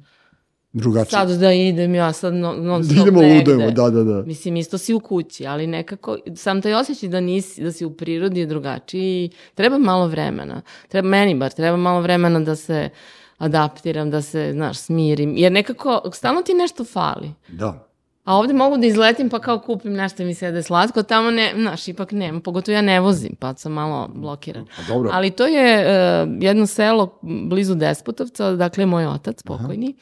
[0.74, 1.12] Drugačije.
[1.12, 3.52] Sad da idem ja sad non, non Da stop idemo negde.
[3.52, 4.22] ludujemo, da, da, da.
[4.22, 7.94] Mislim, isto si u kući, ali nekako, sam taj osjećaj da, nisi, da si u
[7.94, 9.30] prirodi je drugačiji.
[9.56, 10.62] Treba malo vremena.
[10.88, 12.90] Treba, meni bar, treba malo vremena da se
[13.38, 15.38] adaptiram, da se, znaš, smirim.
[15.38, 17.32] Jer nekako, stalno ti nešto fali.
[17.48, 17.88] Da.
[18.24, 21.32] A ovde mogu da izletim pa kao kupim nešto i mi se jede slatko, tamo
[21.32, 24.66] ne, znaš, ipak nema, pogotovo ja ne vozim, pa sam malo blokiran.
[24.78, 25.10] Pa dobro.
[25.14, 29.96] Ali to je uh, jedno selo blizu Despotovca, dakle moj otac pokojni.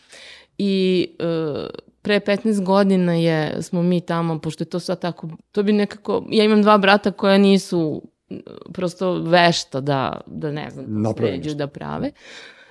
[0.64, 1.70] I uh,
[2.02, 6.26] pre 15 godina je, smo mi tamo, pošto je to sad tako, to bi nekako,
[6.30, 8.38] ja imam dva brata koja nisu uh,
[8.74, 12.12] prosto vešta da, da ne znam, da sređu, da prave,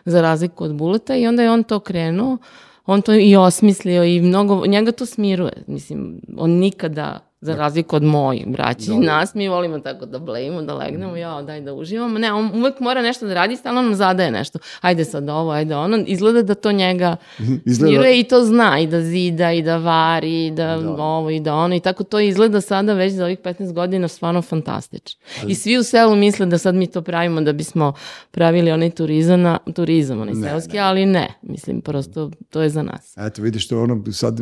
[0.04, 1.16] za razliku od Buleta.
[1.16, 2.38] I onda je on to krenuo,
[2.86, 8.02] on to i osmislio i mnogo, njega to smiruje, mislim, on nikada, za razliku od
[8.02, 12.18] mojih braća i nas, mi volimo tako da blejimo, da legnemo, ja, daj da uživamo.
[12.18, 14.58] Ne, on uvek mora nešto da radi, stalno nam zadaje nešto.
[14.80, 16.04] Ajde sad ovo, ajde ono.
[16.06, 20.46] Izgleda da to njega Izgleda- smiruje i to zna, i da zida, i da vari,
[20.46, 21.74] i da, ovo, i da ono.
[21.74, 25.20] I tako to izgleda sada već za ovih 15 godina stvarno fantastično.
[25.46, 27.92] I svi u selu misle da sad mi to pravimo da bismo
[28.30, 31.34] pravili onaj turizam, na, turizam onaj seoski, ali ne.
[31.42, 33.14] Mislim, prosto to je za nas.
[33.18, 34.38] Eto, vidiš, to ono, sad,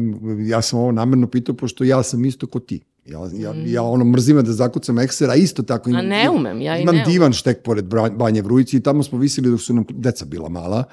[0.47, 2.88] ja sam ovo namerno pitao, pošto ja sam isto ko ti.
[3.09, 5.91] Ja, ja, ja ono mrzim da zakucam eksera, a isto tako.
[5.91, 5.95] Mm.
[5.97, 7.13] A ne umem, ja i imam ne umem.
[7.13, 7.85] divan štek pored
[8.17, 10.85] Banje Vrujici i tamo smo visili dok su nam deca bila mala,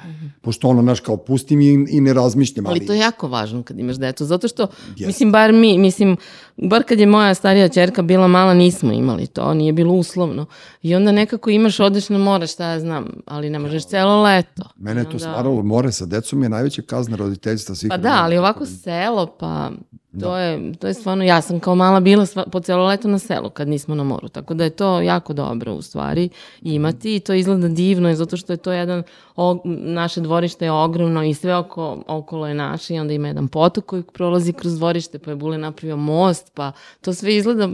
[0.41, 2.65] pošto ono, naš, kao pustim i, i ne razmišljam.
[2.65, 4.67] Ali, Ali to je jako važno kad imaš decu, zato što,
[4.99, 6.17] mislim, bar mi, mislim,
[6.57, 10.45] bar kad je moja starija čerka bila mala, nismo imali to, nije bilo uslovno.
[10.81, 14.63] I onda nekako imaš, odeš na more, šta ja znam, ali ne možeš celo leto.
[14.77, 17.89] Mene je to onda- stvaralo, more sa decom je najveća kazna roditeljstva svih.
[17.89, 19.71] Pa da, ali ovako selo, pa
[20.19, 23.19] to, je, to je stvarno, ja sam kao mala bila sva, po celo leto na
[23.19, 26.29] selu kad nismo na moru, tako da je to jako dobro u stvari
[26.61, 29.03] imati i to izgleda divno zato što je to jedan,
[29.35, 33.47] o, naše dvorište je ogromno i sve oko, okolo je naše i onda ima jedan
[33.47, 37.67] potok koji prolazi kroz dvorište, pa je Bule napravio most, pa to sve izgleda,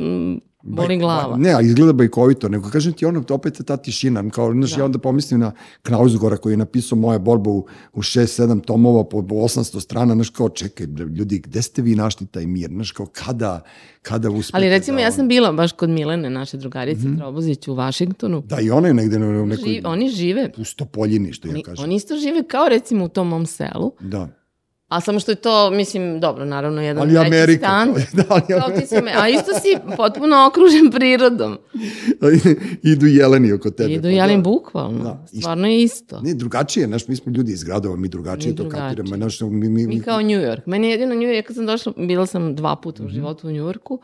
[0.64, 1.38] boli glava.
[1.38, 4.86] Ne, a izgleda bajkovito, nego kažem ti ono, opet je ta tišina, kao, znaš, ja
[4.86, 9.36] onda pomislim na Knausgora koji je napisao moja borba u, u 6-7 tomova po, po
[9.36, 10.86] 800 strana, znaš, kao, čekaj,
[11.18, 13.62] ljudi, gde ste vi našli taj mir, znaš, kao, kada,
[14.02, 17.68] kada uspete Ali recimo da, ja sam bila baš kod Milene, naše drugarice mm Trobozić
[17.68, 18.42] u Vašingtonu.
[18.42, 21.84] Da, i ona je negde na nekoj Ži, oni žive, pustopoljini, što ja oni, kažem.
[21.84, 23.92] oni isto žive kao recimo u tom mom selu.
[24.00, 24.41] Da.
[24.92, 27.66] A samo što je to, mislim, dobro, naravno, jedan Ali Amerika.
[27.68, 27.94] stan.
[28.14, 28.24] Da,
[28.66, 31.58] ali si me, a isto si potpuno okružen prirodom.
[32.84, 33.94] Idu jeleni oko tebe.
[33.94, 34.50] Idu pa jalim da.
[34.50, 35.04] bukvalno.
[35.04, 35.26] Da.
[35.40, 36.22] Stvarno je isto.
[36.22, 38.88] Ne, drugačije, znaš, mi smo ljudi iz gradova, mi drugačije Mi to drugačije.
[38.88, 39.16] kapiramo.
[39.16, 40.62] Znaš, mi, mi, Mi kao New York.
[40.66, 43.52] Meni je jedino New York, kad sam došla, bila sam dva puta u životu u
[43.52, 44.00] New Yorku,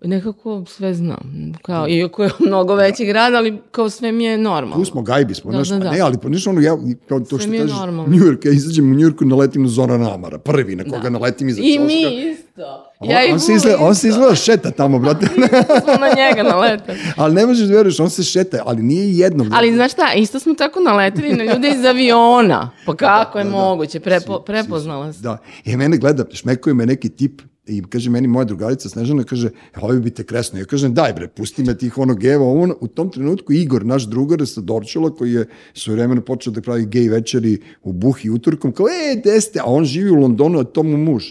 [0.00, 1.52] nekako sve znam.
[1.62, 4.76] Kao, iako je mnogo veći grad, ali kao sve mi je normalno.
[4.76, 5.90] Tu smo, gajbi smo, Da, znaš, da, pa da.
[5.90, 6.76] ne, ali pa niš ono, ja,
[7.08, 7.76] to, to Sve što kažeš.
[8.06, 11.48] New York, ja izađem u New Yorku, naletim na Zorana Amara, prvi na koga naletim
[11.48, 11.84] iza I ćoška.
[11.84, 12.62] mi isto.
[13.00, 15.26] On, Ja i on, se izgleda, on se izgleda šeta tamo, brate.
[15.84, 16.98] smo na njega naletali.
[17.16, 19.50] ali ne možeš da veruješ, on se šeta, ali nije jednom.
[19.52, 22.70] Ali znaš šta, isto smo tako naletili na ljude iz aviona.
[22.86, 23.56] Pa kako je da, da.
[23.56, 25.20] moguće, Prepo, Svi- prepoznala se.
[25.20, 25.38] Da.
[25.64, 29.80] I mene gleda, šmekuje me neki tip i kaže meni moja drugarica Snežana, kaže, "E,
[29.82, 30.58] ovi bi te kresno.
[30.58, 32.46] Ja kažem, daj bre, pusti me tih onog geva.
[32.46, 36.60] On, u tom trenutku Igor, naš drugar sa Dorčula, koji je svoje vremena počeo da
[36.60, 39.60] pravi gej večeri u Buhi utorkom, kao, e, gde ste?
[39.60, 41.24] A on živi u Londonu, a to mu muž.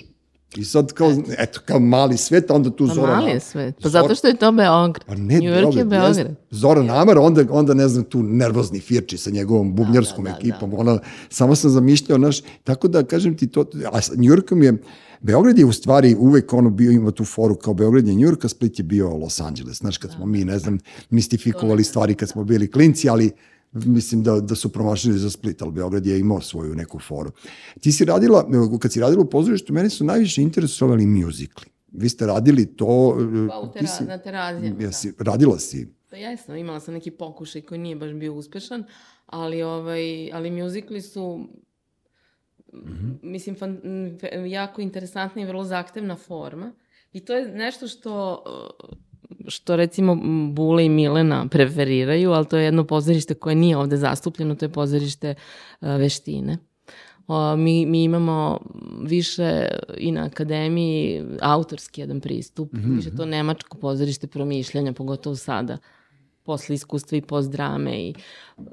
[0.58, 3.18] I sad kao, eto, kao mali svet, onda tu Pa Zoran.
[3.18, 3.76] mali je svet.
[3.84, 5.06] Pa zato što je to Beograd.
[5.08, 6.36] Pa ne, New York je Beograd.
[6.52, 10.74] Zoran Amar, onda, onda ne znam, tu nervozni firči sa njegovom bubnjarskom da, da, ekipom.
[10.74, 14.78] Ona, samo sam zamišljao, naš, tako da kažem ti to, a New Yorkom je,
[15.22, 18.46] Beograd je u stvari uvek ono bio, ima tu foru kao Beograd je New York,
[18.46, 19.78] a Split je bio Los Angeles.
[19.78, 20.78] Znaš, kad smo mi, ne znam,
[21.10, 23.32] mistifikovali stvari kad smo bili klinci, ali
[23.74, 27.32] mislim da, da su promašili za Split, ali Beograd je imao svoju neku foru.
[27.80, 28.50] Ti si radila,
[28.80, 31.66] kad si radila u pozorištu, mene su najviše interesovali mjuzikli.
[31.92, 33.18] Vi ste radili to...
[33.50, 34.82] Pa u ti tera, si- na terazijama.
[34.82, 35.88] Jesi, radila si?
[36.10, 38.84] Pa jesam, imala sam neki pokušaj koji nije baš bio uspešan,
[39.26, 41.48] ali, ovaj, ali mjuzikli su
[43.22, 43.80] mislim, fan,
[44.48, 46.72] jako interesantna i vrlo zahtevna forma.
[47.14, 48.98] I to je nešto što, uh,
[49.48, 50.18] što recimo
[50.54, 54.70] Bule i Milena preferiraju, ali to je jedno pozorište koje nije ovde zastupljeno, to je
[54.70, 55.36] pozorište
[55.82, 56.58] uh, veštine.
[57.28, 58.60] O, mi, mi imamo
[59.02, 65.78] više i na akademiji autorski jedan pristup, više to nemačko pozorište promišljanja, pogotovo sada
[66.46, 68.14] posle iskustva i postdrame i
[68.58, 68.64] uh,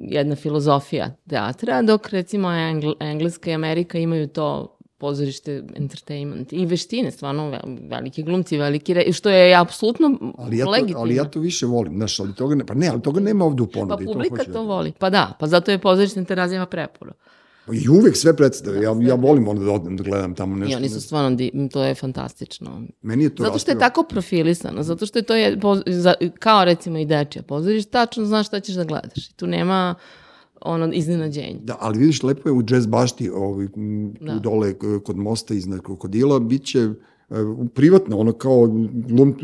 [0.00, 7.10] jedna filozofija teatra, dok recimo Engl Engleska i Amerika imaju to pozorište entertainment i veštine,
[7.10, 11.00] stvarno ve- veliki glumci, veliki, re, što je apsolutno Ali ja, to, legitimno.
[11.00, 13.62] ali ja to više volim, znaš, ali toga ne, pa ne, ali toga nema ovde
[13.62, 14.04] u Pa ponudi.
[14.06, 14.92] publika hoću da- to voli.
[14.92, 17.12] Pa da, pa zato je pozorište na terazijama prepuno.
[17.72, 20.72] I uvek sve predstave, ja, ja volim onda da odem da gledam tamo nešto.
[20.72, 22.82] I oni su stvarno, di, to je fantastično.
[23.02, 25.58] Meni je to Zato što je tako profilisano, zato što je to je,
[26.38, 29.30] kao recimo i dečija pozorište, tačno znaš šta ćeš da gledaš.
[29.30, 29.94] I tu nema
[30.60, 31.58] ono iznenađenja.
[31.62, 33.66] Da, ali vidiš, lepo je u jazz bašti, ovaj,
[34.20, 34.34] Da.
[34.34, 36.90] dole kod mosta iznad krokodila, bit će
[37.32, 37.34] e,
[37.68, 38.66] privatno, ono kao
[39.06, 39.34] glum,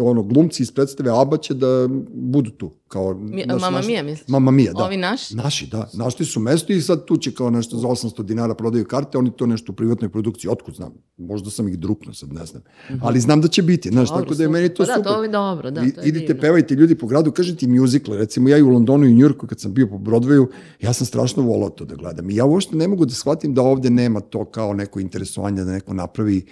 [0.00, 2.70] ono, glumci iz predstave ABBA će da budu tu.
[2.88, 4.28] Kao, Mi, znaš, Mama naši- Mia, misliš?
[4.28, 4.84] Mama Mia, da.
[4.84, 5.36] Ovi naši?
[5.36, 5.88] Naši, da.
[5.94, 9.30] Našli su mesto i sad tu će kao nešto za 800 dinara prodaju karte, oni
[9.32, 10.50] to nešto u privatnoj produkciji.
[10.50, 10.92] Otkud znam?
[11.18, 12.62] Možda sam ih druknuo, sad ne znam.
[13.00, 14.08] Ali znam da će biti, znaš.
[14.08, 14.52] Dobro, tako da je super.
[14.52, 15.12] meni to Pa da, super.
[15.12, 16.40] to je dobro, da, I- to je idite, divno.
[16.40, 19.46] pevajte ljudi po gradu, kažem ti mjuzikle, recimo ja i u Londonu i u Njurku
[19.46, 20.46] kad sam bio po Broadwayu,
[20.80, 22.30] ja sam strašno volao to da gledam.
[22.30, 25.72] I ja uopšte ne mogu da shvatim da ovde nema to kao neko interesovanje, da
[25.72, 26.46] neko napravi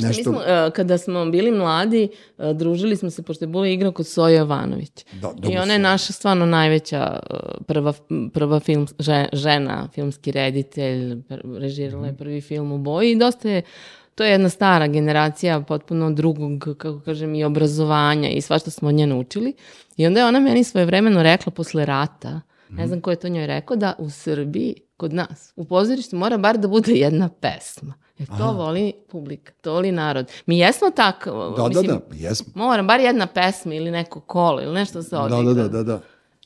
[0.00, 0.30] Znaš nešto...
[0.30, 3.92] mi smo, e, kada smo bili mladi, e, družili smo se, pošto je Bula igrao
[3.92, 5.04] kod Soje Jovanović.
[5.12, 7.92] Da, I ona je naša stvarno najveća e, prva,
[8.32, 13.48] prva film, že- žena, filmski reditelj, pr- režirala je prvi film u boji i dosta
[13.48, 13.62] je
[14.14, 18.94] To je jedna stara generacija potpuno drugog, kako kažem, i obrazovanja i svašta smo od
[18.94, 19.52] nje naučili.
[19.96, 23.46] I onda je ona meni svojevremeno rekla posle rata, ne znam ko je to njoj
[23.46, 27.94] rekao, da u Srbiji, kod nas, u pozorištu mora bar da bude jedna pesma.
[28.18, 30.30] Jer to voli publika, to voli narod.
[30.46, 32.52] Mi jesmo tako, Da, da, mislim, da, pa jesmo.
[32.54, 35.42] Mora, bar jedna pesma ili neko kolo ili nešto se Da, odigra.
[35.44, 36.00] da, da, da, da.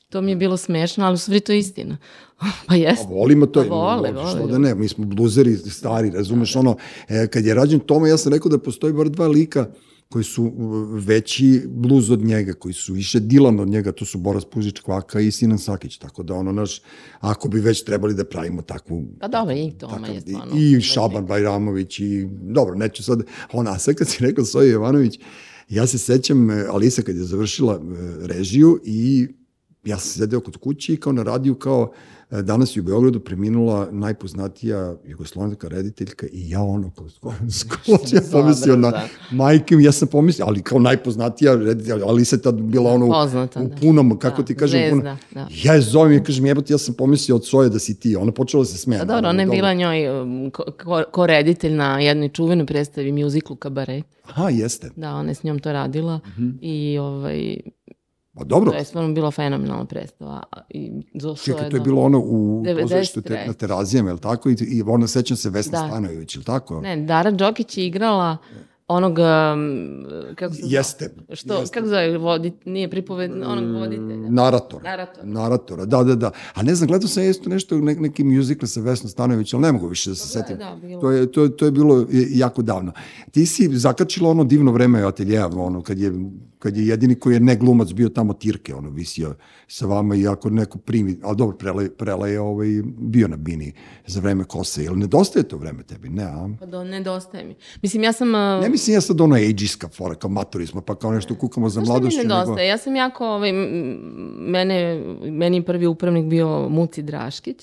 [0.09, 1.97] To mi je bilo smešno, ali u stvari to je istina.
[2.39, 3.07] pa A jeste.
[3.09, 3.63] volimo to.
[3.63, 4.57] Pa vole, Što vole, da da.
[4.57, 6.75] ne, mi smo bluzeri stari, razumeš, ono,
[7.09, 9.67] e, kad je rađen Toma, ja sam rekao da postoji bar dva lika
[10.13, 10.51] koji su
[10.91, 15.19] veći bluz od njega, koji su više Dilan od njega, to su Boras Pužić Kvaka
[15.19, 16.81] i Sinan Sakić, tako da ono naš,
[17.19, 20.55] ako bi već trebali da pravimo takvu Pa dobro, i Toma takav, je stvarno.
[20.55, 24.71] i, i Šaban Bajramović i dobro, neću sad, ona, a sad kad si rekao Soja
[24.71, 25.19] Jovanović,
[25.69, 29.27] ja se sećam e, Alisa kad je završila e, režiju i
[29.85, 31.91] ja sam sedeo kod kuće i kao na radiju kao
[32.31, 37.35] danas je u Beogradu preminula najpoznatija jugoslovenska rediteljka i ja ono kao skoro
[37.87, 39.07] Dobro, pomislio na da.
[39.31, 43.67] majke ja sam pomislio, ali kao najpoznatija rediteljka, Alisa je tad bila ono Poznata, u
[43.67, 43.75] da.
[43.75, 45.47] punom, kako Da, ti kažem, zvezda, da.
[45.63, 48.31] ja je zovem i kažem, jebote, ja sam pomislio od Soje da si ti, ona
[48.31, 48.99] počela da se smeje.
[48.99, 50.63] Pa dobro, ona je bila njoj um, ko,
[51.11, 54.01] ko, reditelj na jednoj čuvenoj predstavi muziklu Kabare.
[54.25, 54.89] Aha, jeste.
[54.95, 56.49] Da, ona je s njom to radila Mhm.
[56.61, 57.57] i ovaj,
[58.33, 60.43] Pa dobro, to je stvarno bila fenomenalna predstava.
[60.69, 62.81] I Zoso čekaj, to je da- bilo ono u 93.
[62.81, 64.49] pozorištu te, na terazijama, je li tako?
[64.49, 65.87] I, i ona sećam se Vesna Da.
[65.87, 66.81] Stanojević, je li tako?
[66.81, 68.37] Ne, Dara Đokić je igrala
[68.89, 70.73] onog, um, kako se zove?
[70.73, 71.09] Jeste.
[71.33, 71.73] Što, jeste.
[71.73, 74.29] kako zove, vodit, nije pripoved, onog voditelja.
[74.29, 74.83] Narator.
[74.83, 75.25] Narator.
[75.25, 76.31] Naratora, da, da, da.
[76.53, 79.71] A ne znam, gledao sam isto nešto, ne, neki musical sa Vesnom Stanović, ali ne
[79.71, 80.57] mogu više da se setim.
[80.57, 81.01] da, bilo.
[81.01, 82.91] To je, to, to je bilo jako davno.
[83.31, 86.11] Ti si zakačila ono divno vreme ateljeja, ono, kad je,
[86.59, 89.35] kad je jedini koji je ne glumac bio tamo Tirke, ono, visio
[89.67, 93.73] sa vama i ako neko primi, ali dobro, Prele, Prele je ovaj, bio na bini
[94.07, 96.49] za vreme kose, ili nedostaje to vreme tebi, ne, a?
[96.59, 97.55] Pa do, nedostaje mi.
[97.81, 98.31] Mislim, ja sam...
[98.31, 101.73] Ne mislim ja sad ono ageista fora, kao maturi smo, pa kao nešto kukamo za
[101.73, 102.17] Znaš šta mladošću.
[102.17, 102.67] mi nedostaje?
[102.67, 103.51] Ja sam jako, ovaj,
[104.37, 107.57] mene, meni prvi upravnik bio Muci Draškić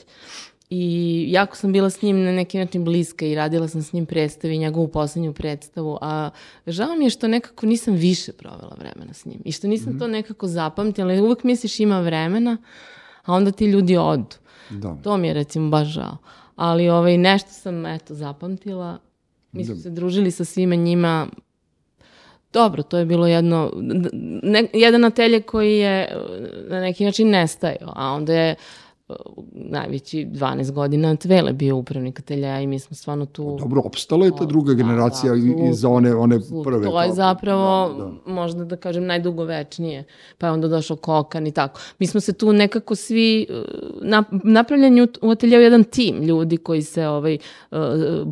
[0.70, 4.07] i jako sam bila s njim na neki način bliska i radila sam s njim
[4.07, 6.31] predstavi, njegovu poslednju predstavu, a
[6.66, 10.09] žao mi je što nekako nisam više provela vremena s njim i što nisam to
[10.09, 12.57] nekako zapamtila, jer uvek misliš ima vremena,
[13.24, 14.37] a onda ti ljudi odu.
[14.70, 14.96] Da.
[15.02, 16.16] To mi je recimo baš žao.
[16.57, 18.98] Ali ovaj, nešto sam eto zapamtila.
[19.52, 21.26] Mi smo se družili sa svima njima.
[22.52, 23.72] Dobro, to je bilo jedno,
[24.42, 26.16] ne, jedan atelje koji je
[26.68, 28.56] na neki način nestajao, a onda je eh,
[29.52, 33.56] najveći 12 godina Tvele bio upravnik ateljeja i mi smo stvarno tu...
[33.58, 36.84] Dobro, opstala je ta druga Da, generacija da, i, i za one, one prve.
[36.84, 38.32] To je zapravo, Da, da.
[38.32, 40.04] možda da kažem, najdugovečnije.
[40.38, 41.80] Pa je onda došao Kokan i tako.
[41.98, 43.56] Mi smo se tu nekako svi, uh,
[44.02, 47.38] na, napravljeni u, ateljevu jedan tim ljudi koji se ovaj,
[47.70, 47.78] uh,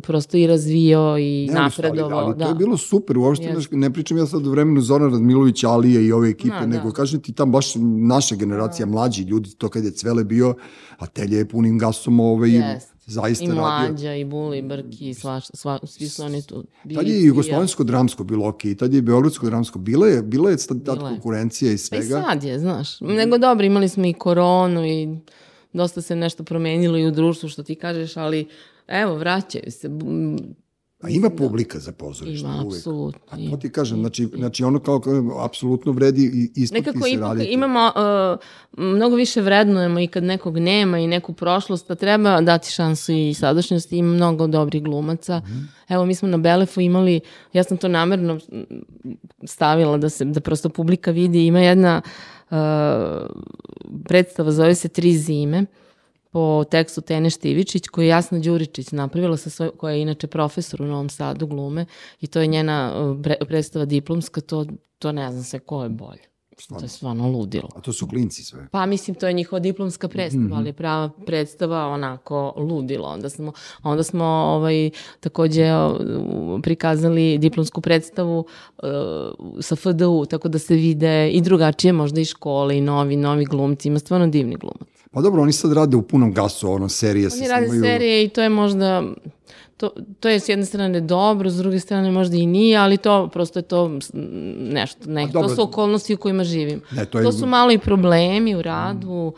[0.01, 2.19] prosto i razvio i Ne, su- ali- napredovao.
[2.19, 2.43] Ali, da.
[2.43, 6.05] to je bilo super, uopšte znaš, ne pričam ja sad o vremenu Zoran Radmilović, Alije
[6.05, 6.65] i ove ekipe, Da, da.
[6.67, 10.53] nego kažem ti tam baš naša generacija, mlađi ljudi, to kad je Cvele bio,
[10.97, 12.93] a Telje je punim gasom ovaj, Jest.
[13.05, 13.61] zaista I radio.
[13.61, 16.95] Mlađa, i Buli, i Brki, i sva, sva, svi su oni tu bili.
[16.95, 17.25] Tad je i i.
[17.25, 20.99] Jugoslovensko dramsko bilo ok, tad je i Beogradsko dramsko, bila je, bila je tad, tad
[20.99, 22.21] konkurencija i Pa i svega.
[22.21, 23.01] sad je, znaš.
[23.01, 25.17] Nego dobro, imali smo i koronu i
[25.73, 28.47] dosta se nešto promenilo i u društvu, što ti kažeš, ali
[28.87, 29.89] evo, vraćaju se.
[31.05, 32.77] A ima publika za pozorište Ima, uvek.
[32.77, 33.19] apsolutno.
[33.29, 37.11] A to ti kažem, znači, znači ono kao, kao apsolutno vredi i isplati Nekako se
[37.11, 37.53] ipak raditi.
[37.53, 38.39] imamo, uh,
[38.77, 43.33] mnogo više vrednujemo i kad nekog nema i neku prošlost, pa treba dati šansu i
[43.33, 45.39] sadašnjosti, ima mnogo dobrih glumaca.
[45.39, 45.59] Mhm.
[45.89, 47.19] Evo, mi smo na Belefu imali,
[47.53, 48.63] ja sam to namerno mm,
[49.43, 52.01] stavila da se da prosto publika vidi, ima jedna
[52.49, 52.57] uh,
[54.05, 55.65] predstava, zove se Tri zime,
[56.35, 60.81] po tekstu Tene Štivičić, koju je Jasna Đuričić napravila, sa svoj, koja je inače profesor
[60.81, 61.85] u Novom Sadu glume
[62.21, 64.65] i to je njena uh, pre, predstava diplomska, to,
[64.99, 66.21] to ne znam se ko je bolje.
[66.69, 67.69] To je stvarno ludilo.
[67.75, 68.67] A to su klinci sve.
[68.71, 70.53] Pa mislim, to je njihova diplomska predstava, Mhm.
[70.53, 73.07] ali je prava predstava onako ludilo.
[73.07, 75.95] Onda smo, onda smo ovaj, takođe uh,
[76.63, 78.89] prikazali diplomsku predstavu uh,
[79.61, 83.87] sa FDU, tako da se vide i drugačije možda i škole i novi, novi glumci.
[83.87, 84.94] Ima stvarno divni glumac.
[85.15, 87.83] Pa dobro, oni sad rade u punom gasu, ono, serije se Oni rade snimaju.
[87.83, 89.03] serije i to je možda
[89.77, 93.27] to, to je s jedne strane dobro, s druge strane možda i nije, ali to
[93.27, 93.99] prosto je to mm,
[94.69, 95.49] nešto, ne, dobro.
[95.49, 96.81] to su okolnosti u kojima živim.
[96.91, 99.33] Ne, to je- to su malo i problemi u radu,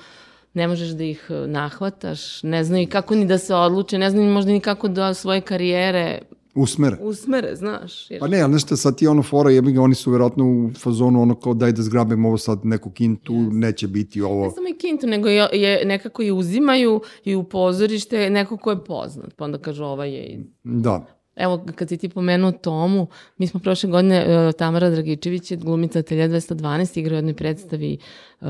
[0.54, 4.30] ne možeš da ih eh, nahvataš, ne znaju kako ni da se odluče, ne znaju
[4.30, 6.20] možda ni kako da svoje karijere
[6.58, 6.98] Usmere.
[7.02, 8.12] usmere, znaš.
[8.12, 8.20] Jer...
[8.20, 11.22] Pa ne, ali nešto sad ti ono fora, jebi ga, oni su verovatno u fazonu
[11.22, 14.46] ono kao daj da zgrabem ovo sad neku kintu, neće biti ovo.
[14.46, 18.72] Ne samo i kintu, nego je, je nekako i uzimaju i u pozorište neko ko
[18.72, 19.34] je poznat.
[19.36, 21.18] Pa onda kažu ova je i Da.
[21.38, 26.00] Evo, kad si ti pomenuo Tomu, mi smo prošle godine, uh, Tamara Dragičević je glumica
[26.00, 27.98] Atelja 212, igra u jednoj predstavi,
[28.42, 28.48] uh,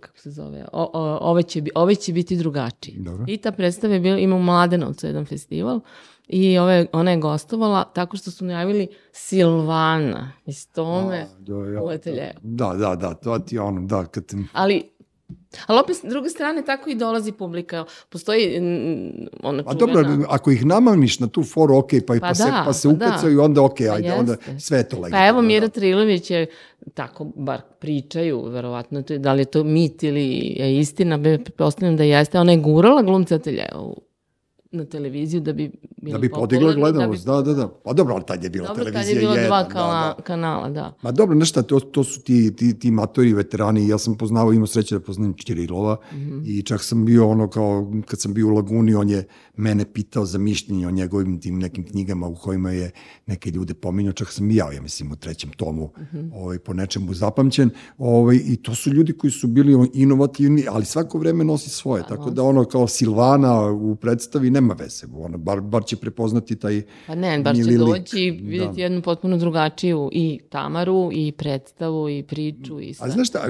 [0.00, 2.94] kako se zove, o, o, ove, će, ove će biti drugačiji.
[2.98, 3.24] Dobro.
[3.28, 5.80] I ta predstava je bila, ima u Mladenovcu jedan festival
[6.26, 11.88] i ove, ona je gostovala tako što su najavili Silvana iz Tome Da, ja, u
[11.88, 12.32] Ateljeju.
[12.42, 14.24] da, da, da, to ti je ono, da, kad...
[14.52, 14.96] Ali
[15.66, 17.84] Ali opet, s druge strane, tako i dolazi publika.
[18.08, 18.56] Postoji
[19.42, 20.02] ona A čuvena...
[20.02, 22.88] dobro, ako ih namamiš na tu foru, ok, pa, pa, Pa se, da, pa se
[22.88, 23.06] pa da.
[23.06, 24.60] upecaju, onda ok, Pa ajde, onda jeste.
[24.60, 25.18] sve to legitimno.
[25.18, 25.72] Pa evo, Mira da.
[25.72, 26.46] Trilović je,
[26.94, 31.38] tako bar pričaju, verovatno, to je, da li je to mit ili je istina, be,
[31.38, 32.40] pretpostavljam da jeste.
[32.40, 33.96] Ona je gurala glumca ateljevu
[34.72, 37.68] na televiziju da bi bila Da bi podigla gledanost, da, da, da.
[37.84, 40.22] Pa dobro, ali tad je bila Dobro, tad televizija je bilo dva da, kala, da.
[40.22, 40.94] kanala, da.
[41.02, 44.52] Ma dobro, znaš šta, to, to su ti, ti, ti matori veterani, ja sam poznavao,
[44.52, 46.42] imao sreće da poznam Čirilova Mhm.
[46.44, 49.24] i čak sam bio ono kao, kad sam bio u Laguni, on je
[49.56, 52.90] mene pitao za mišljenje o njegovim tim nekim knjigama u kojima je
[53.26, 56.32] neke ljude pominjao, čak sam i ja, ja mislim, u trećem tomu Mhm.
[56.32, 61.18] ovaj, po nečemu zapamćen, ovaj, i to su ljudi koji su bili inovativni, ali svako
[61.18, 65.60] vreme nosi svoje, Pa, tako da ono kao Silvana u predstavi nema veze, ono, bar,
[65.60, 67.78] bar će prepoznati taj Pa ne, baš će lik.
[67.78, 68.82] doći i vidjeti Da.
[68.82, 73.06] jednu potpuno drugačiju i Tamaru, i predstavu, i priču, i sve.
[73.06, 73.44] A znaš šta,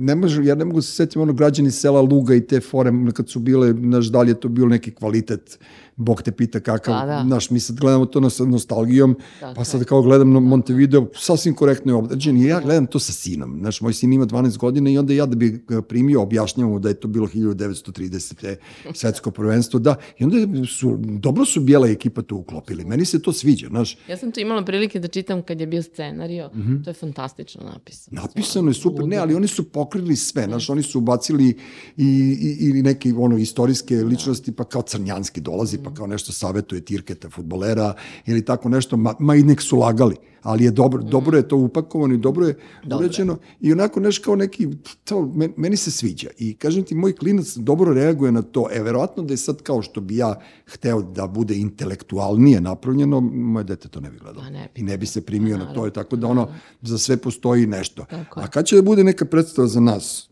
[0.00, 3.30] ne može, ja ne mogu se setiti ono građani sela Luga i te fore kad
[3.30, 5.58] su bile, znaš, da li je to bio neki kvalitet
[5.96, 7.24] Bog te pita kakav, Da, da.
[7.26, 11.54] znaš, mi sad gledamo to sa nostalgijom, Tako pa sad kao gledam na Montevideo, sasvim
[11.54, 13.58] korektno je obrađen i ja gledam to sa sinom.
[13.60, 16.78] Znaš, moj sin ima 12 godina i onda ja da bi ga primio, objašnjavam mu
[16.78, 18.56] da je to bilo 1930.
[18.94, 22.84] svetsko prvenstvo, da, i onda su, dobro su bijela ekipa tu uklopili.
[22.84, 25.82] Meni se to sviđa, znaš, Ja sam to imala prilike da čitam kad je bio
[25.82, 26.50] scenario.
[26.84, 28.22] To je fantastično napisano.
[28.22, 31.56] Napisano je super, ne, ali oni su pokrili sve, znaš, oni su ubacili i,
[31.96, 37.30] i, ili neke ono, istorijske ličnosti, pa kao Crnjanski dolazi, pa kao nešto savetuje Tirketa,
[37.30, 37.94] futbolera,
[38.26, 41.56] ili tako nešto, ma, ma i nek su lagali, ali je dobro, dobro je to
[41.56, 42.58] upakovano i dobro je
[42.96, 44.68] uređeno i onako neš kao neki,
[45.04, 48.82] to, men- meni se sviđa i kažem ti, moj klinac dobro reaguje na to, e,
[48.82, 53.88] verovatno da je sad kao što bi ja hteo da bude intelektualnije napravljeno, moje dete
[53.88, 54.80] to ne bi gledalo ne bi.
[54.80, 56.48] i ne bi se primio na to, tako da ono,
[56.82, 58.04] za sve postoji nešto.
[58.10, 58.40] Tako.
[58.40, 60.30] A kad će da bude neka predstava za nas,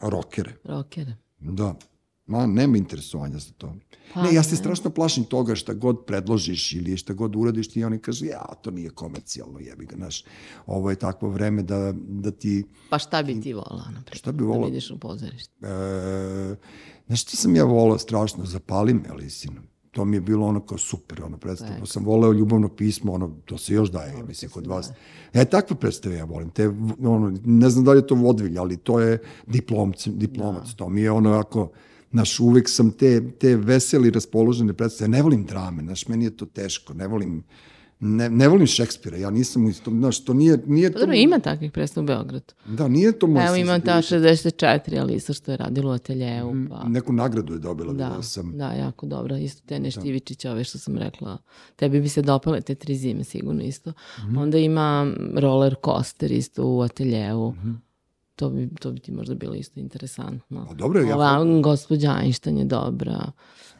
[0.00, 0.52] rokere?
[0.64, 1.16] Rokere.
[1.40, 1.74] Da.
[2.32, 3.74] Ma, nema interesovanja za to.
[4.14, 7.84] Pa ne, ja se strašno plašim toga šta god predložiš ili šta god uradiš ti,
[7.84, 10.24] oni kažu, ja, to nije komercijalno, jebi ga, znaš,
[10.66, 14.16] ovo je takvo vreme da, da ti, Pa šta bi ti volao, na primjer?
[14.16, 14.60] Šta bi volao?
[14.60, 15.52] Da vidiš u pozorištu.
[15.66, 16.56] e,
[17.06, 19.50] znaš, što sam ja volao strašno, zapali me, ali sin,
[19.90, 21.76] to mi je bilo ono kao super, ono predstava.
[21.80, 24.90] Pa sam voleo ljubavno pismo, ono, to se još daje, ja mislim, kod vas.
[25.32, 26.50] E, takve predstave ja volim.
[26.50, 26.68] Te,
[27.04, 30.74] ono, ne znam da li je to vodvilj, ali to je diplomc, diplomac.
[30.76, 31.70] To mi je ono ako,
[32.12, 35.08] Znaš, uvek sam te, te veseli, raspoložene predstave.
[35.08, 36.94] Ne volim drame, znaš, meni je to teško.
[36.94, 37.44] Ne volim,
[38.00, 39.16] ne, ne volim Šekspira.
[39.16, 41.00] Ja nisam u istom, znaš, to nije, nije Pa to...
[41.00, 42.54] dobro, ima takvih predstava u Beogradu.
[42.66, 44.60] Da, nije to moj Evo ima ta senzibilitet.
[44.60, 46.54] 64, ali isto što je radilo u ateljevu.
[46.70, 46.88] Pa...
[46.88, 48.52] Neku nagradu je dobila, Da, da, sam.
[48.58, 49.36] da, jako dobro.
[49.36, 51.38] Isto te Nštivičića, ove što sam rekla.
[51.76, 53.92] Tebi bi se dopale te tri zime, sigurno isto.
[54.18, 54.36] Mhm.
[54.38, 57.50] Onda ima roller coaster isto u ateljevu.
[57.52, 57.70] Mhm.
[58.42, 60.66] To bi, to bi ti možda bilo isto interesantno.
[60.68, 63.30] Pa dobro, ja- Ova gospođa Einstein je dobra.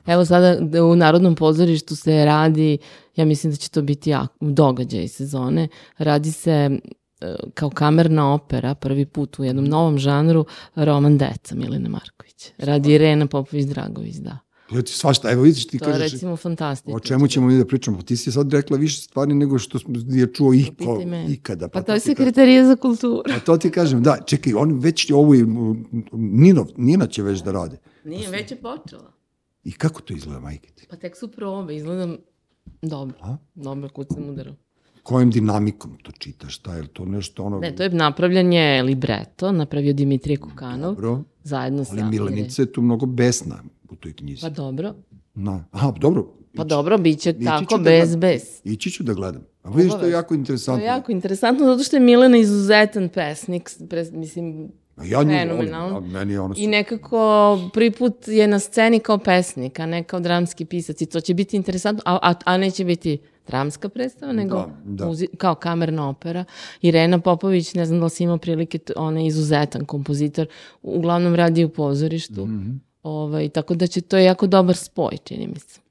[0.06, 2.78] Evo sada da u Narodnom pozorištu se radi,
[3.16, 6.50] ja mislim da će to biti jako, događaj sezone, radi se
[7.20, 10.44] e, kao kamerna opera, prvi put u jednom novom žanru,
[10.74, 12.52] roman Deca Milene Marković.
[12.58, 14.38] Radi Irena Popović-Dragović, da.
[14.74, 16.96] Ja ti svašta, evo vidiš ti To je kažeš, recimo fantastično.
[16.96, 18.02] o čemu ćemo mi da pričamo?
[18.02, 21.26] Ti si sad rekla više stvari nego što smo je čuo iko, me.
[21.28, 21.68] ikada.
[21.68, 23.22] Pa to je sekretarija za kulturu.
[23.26, 25.46] Pa to ti kažem, da, čekaj, oni već ovo je,
[26.12, 27.78] Ninov, Nina će već da rade.
[28.04, 29.12] Nije, već je počela.
[29.64, 30.86] I kako to izgleda, majke ti?
[30.90, 32.16] Pa tek su probe, izgleda
[32.82, 33.16] dobro.
[33.20, 33.36] A?
[33.54, 34.54] Dobro, kucam udarom.
[35.02, 36.54] Kojom dinamikom to čitaš?
[36.54, 37.58] Šta je to nešto ono...
[37.58, 41.92] Ne, to je napravljanje libreto, napravio Dimitrije Kukanov, Dobro, zajedno sa...
[41.92, 43.62] ali Milenica je tu mnogo besna
[43.92, 44.40] u toj knjizi.
[44.40, 44.94] Pa dobro,
[45.34, 46.26] Na, aha, dobro.
[46.56, 48.20] pa dobro, bit će tako, da bez, gledam.
[48.20, 48.42] bez.
[48.64, 49.42] Ići ću da gledam.
[49.62, 50.82] A vidiš, to je jako To interesantno.
[50.84, 55.74] je jako interesantno, zato što je Milena izuzetan pesnik, pre, mislim, A ja nju volim,
[55.74, 56.54] a meni je ono...
[56.58, 57.20] I nekako
[57.74, 61.34] prvi put je na sceni kao pesnik, a ne kao dramski pisac i to će
[61.34, 65.06] biti interesantno, a, a, a neće biti dramska predstava, nego Da, da.
[65.06, 66.44] Muzi, kao kamerna opera.
[66.82, 70.46] Irena Popović, ne znam da li si imao prilike, ona je izuzetan kompozitor,
[70.82, 72.46] uglavnom radi u pozorištu.
[72.46, 72.70] Mhm.
[73.02, 75.81] Ovaj, tako da će to je jako dobar spoj, čini mi se.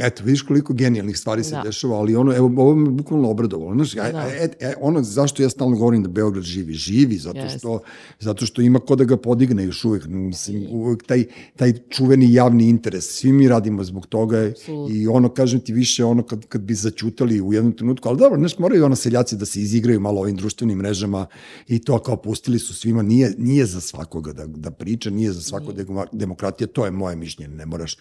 [0.00, 1.62] Eto, vidiš koliko genijalnih stvari se Da.
[1.62, 3.74] dešava, ali ono, evo, ovo me bukvalno obradovalo.
[3.74, 4.26] Znaš, Da.
[4.30, 6.74] e, e, ono, zašto ja stalno govorim da Beograd živi?
[6.74, 7.80] Živi, zato što,
[8.20, 10.06] zato što ima ko da ga podigne još uvek.
[10.06, 11.24] Mislim, uvek taj,
[11.56, 13.04] taj čuveni javni interes.
[13.10, 14.96] Svi mi radimo zbog toga Apsolutno.
[14.96, 18.38] i ono, kažem ti više, ono, kad, kad bi začutali u jednom trenutku, ali dobro,
[18.38, 21.26] znaš, moraju ono seljaci da se izigraju malo ovim društvenim mrežama
[21.68, 25.40] i to kao pustili su svima, nije, nije za svakoga da, da priča, nije za
[25.40, 27.96] svako demo- demokratija, to je moje mišljenje, ne moraš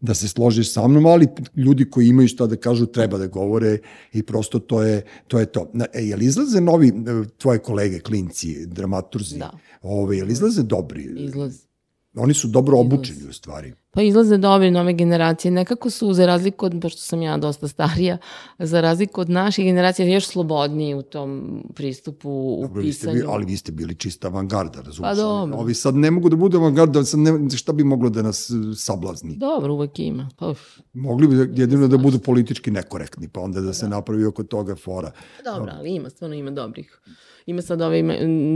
[0.00, 3.78] da se složiš sa mnom, ali ljudi koji imaju šta da kažu treba da govore
[4.12, 5.38] i prosto to je to.
[5.38, 5.70] Je to.
[5.72, 6.92] Na, e, jel izlaze novi e,
[7.38, 9.38] tvoje kolege, klinci, dramaturzi?
[9.38, 9.50] Da.
[9.82, 11.08] Ove, jel izlaze dobri?
[11.16, 11.71] Izlaz.
[12.16, 13.72] Oni su dobro obučeni u stvari.
[13.90, 15.50] Pa izlaze dobri nove generacije.
[15.52, 18.18] Nekako su, za razliku od, pošto sam ja dosta starija,
[18.58, 23.14] za razliku od naših generacija, još slobodniji u tom pristupu, u Dobro, vi ste pisanju.
[23.14, 25.16] bili, ali vi ste bili čista avangarda, razumiješ?
[25.16, 25.56] Pa dobro.
[25.56, 28.54] Ovi sad ne mogu da budu avangarda, sad ne, šta bi moglo da nas e,
[28.76, 29.36] sablazni?
[29.36, 30.28] Dobro, uvek ima.
[30.36, 30.60] Pa, uf.
[30.92, 35.12] Mogli bi jedino da budu politički nekorektni, pa onda da se napravi oko toga fora.
[35.44, 37.00] Dobro, ali ima, stvarno ima dobrih.
[37.46, 38.02] Ima sad ovaj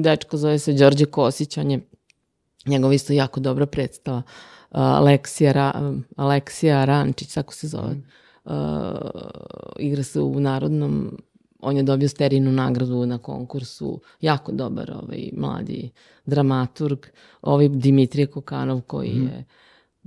[0.02, 1.80] dečko, zove se Đorđe Kosić, on je
[2.66, 4.22] njegov isto jako dobra predstava.
[4.70, 7.96] Aleksija, Ra, Aleksija Rančić, tako se zove.
[8.44, 8.52] Uh,
[9.78, 11.18] igra se u Narodnom,
[11.60, 15.90] on je dobio sterinu nagradu na konkursu, jako dobar ovaj mladi
[16.26, 16.98] dramaturg,
[17.42, 19.44] ovaj Dimitrije Kokanov koji je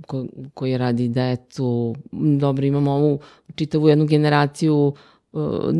[0.06, 1.94] ko, koji radi decu.
[2.12, 3.20] Dobro, imamo ovu
[3.54, 4.94] čitavu jednu generaciju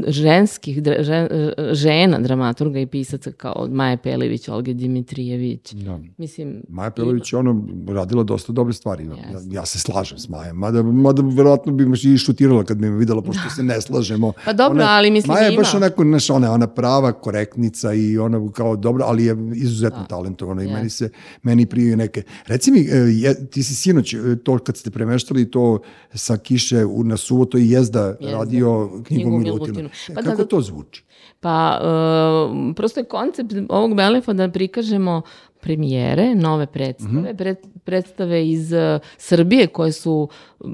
[0.07, 5.73] ženskih, dra, žen, uh, žena dramaturga i pisaca kao Maja Pelević, Olge Dimitrijević.
[5.73, 5.99] Da.
[6.17, 9.05] Mislim, Maja Pelović je ono radila dosta dobre stvari.
[9.05, 12.91] Ja, ja se slažem s Majom, mada, mada verovatno bi me i šutirala kad bi
[12.91, 14.33] me videla, pošto se ne slažemo.
[14.45, 15.61] Pa dobro, ali mislim Maja je ima.
[15.61, 20.63] baš onako, znaš, ona, ona prava korektnica i ona kao dobro, ali je izuzetno talentovana
[20.63, 20.77] i Jeste.
[20.77, 21.11] meni se,
[21.43, 22.23] meni prije neke.
[22.47, 25.79] Reci mi, e, je, ti si sinoć, e, to kad ste premeštali to
[26.15, 28.37] sa kiše na suvo, to i jezda, Jezda.
[28.39, 29.77] radio Knjigu Milutinu.
[29.79, 29.89] Milutinu.
[30.09, 31.03] Pa Pa Kako da- to zvuči?
[31.41, 35.23] Pa, uh, prosto je koncept ovog Belefa da prikažemo
[35.61, 38.79] premijere, nove predstave, pred, predstave iz uh,
[39.19, 40.29] Srbije koje su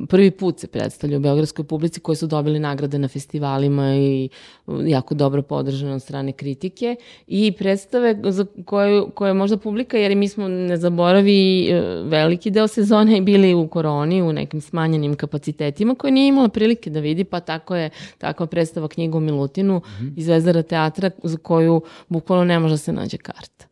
[0.08, 4.28] prvi put se predstavljaju u beogradskoj publici, koje su dobili nagrade na festivalima i
[4.66, 10.16] uh, jako dobro podržane od strane kritike i predstave za koje, koje možda publika, jer
[10.16, 15.94] mi smo, ne zaboravi, uh, veliki deo sezone bili u koroni, u nekim smanjenim kapacitetima
[15.94, 19.80] koje nije imala prilike da vidi, pa tako je takva predstava knjiga o Milutinu
[20.16, 23.66] iz Zvezdara teatra za koju bukvalno ne može da se nađe karta.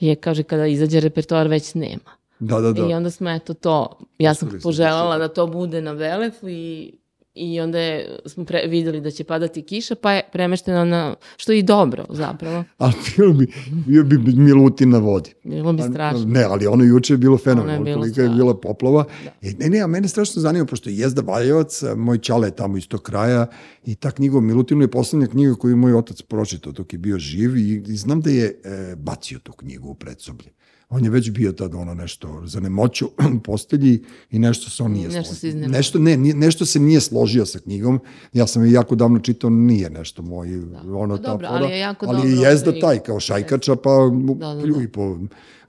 [0.00, 2.18] Je, kaže, kada izađe repertoar već nema.
[2.38, 2.86] Da, da, da.
[2.86, 6.92] I onda smo eto to, ja sam poželjala da to bude na Velefu i
[7.38, 11.52] I onda je, smo pre, videli da će padati kiša, pa je premešteno na, što
[11.52, 12.64] je i dobro zapravo.
[12.78, 13.52] Ali bio bi,
[13.86, 15.30] bio bi Milutin na vodi.
[15.44, 16.24] Bilo bi Pa, strašno.
[16.26, 19.04] Ne, ali ono juče je bilo fenomenalno, bilo kolika je bila poplava.
[19.24, 19.48] Da.
[19.48, 22.76] E, ne, ne, a mene strašno zanima, pošto je Jezda Valjevac, moj čale je tamo
[22.76, 23.46] iz tog kraja
[23.84, 26.98] i ta knjiga o Milutinu je poslednja knjiga koju je moj otac pročitao dok je
[26.98, 30.50] bio živ i, i znam da je e, bacio tu knjigu u predsoblje.
[30.90, 33.08] On je već bio tad ono nešto za nemoću
[33.40, 35.52] postelji i nešto se on nije Nešto složio.
[35.52, 35.68] se.
[35.68, 38.00] Nešto, ne, nije- nešto se nije složio sa knjigom.
[38.32, 40.48] Ja sam je jako davno čitao, nije nešto moj,
[40.86, 43.76] ono Pa ta dobro, fora, ali je jako ali dobro jezda ovaj- taj kao šajkača,
[43.76, 45.18] pa mu Da, da, pljuj po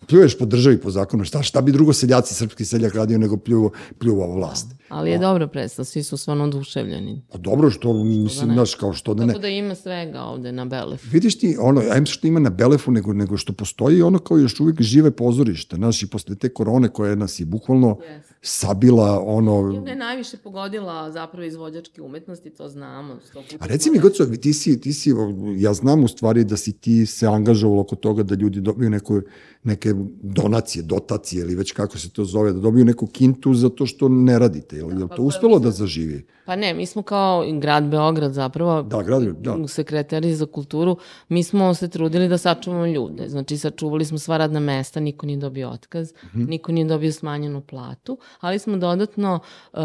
[0.08, 3.72] pljuješ po državi, po zakonu, šta, šta bi drugo seljaci, srpski seljak radio nego pljuvo,
[4.00, 4.68] pljuvo vlast.
[4.90, 7.22] Ali je dobro predstav, svi su stvarno oduševljeni.
[7.32, 8.54] Pa dobro, što, mislim, ne?
[8.54, 9.34] znaš, kao što da ne.
[9.34, 11.08] Tako da ima svega ovde na Belefu.
[11.12, 14.60] Vidiš ti, ono, ajmo što ima na Belefu, nego, nego što postoji ono kao još
[14.60, 18.30] uvijek žive pozorište, znaš, i posle te korone koja nas je bukvalno Yes.
[18.44, 23.18] Sabila, ono, I ona je najviše pogodila zapravo izvođačke umetnosti, to znamo.
[23.60, 24.00] A reci mi.
[24.00, 25.12] Goco, ti si, ti si,
[25.58, 29.22] ja znam u stvari da si ti se angažovalo oko toga da ljudi dobiju neko,
[29.64, 34.10] neke donacije, dotacije ili već kako se to zove, da dobiju neku kintu zato što
[34.10, 34.76] ne radite.
[34.76, 36.26] Je li, je li pa to pa uspelo mislim- da zaživi?
[36.46, 39.68] Pa ne, mi smo kao grad Beograd zapravo, Da, grad, da.
[39.68, 40.98] sekretari za kulturu,
[41.30, 43.30] mi smo se trudili da sačuvamo ljude.
[43.30, 46.44] Znači, sačuvali smo sva radna mesta, niko nije dobio otkaz, Mhm.
[46.44, 49.40] niko nije dobio smanjenu platu, ali smo dodatno
[49.74, 49.80] uh,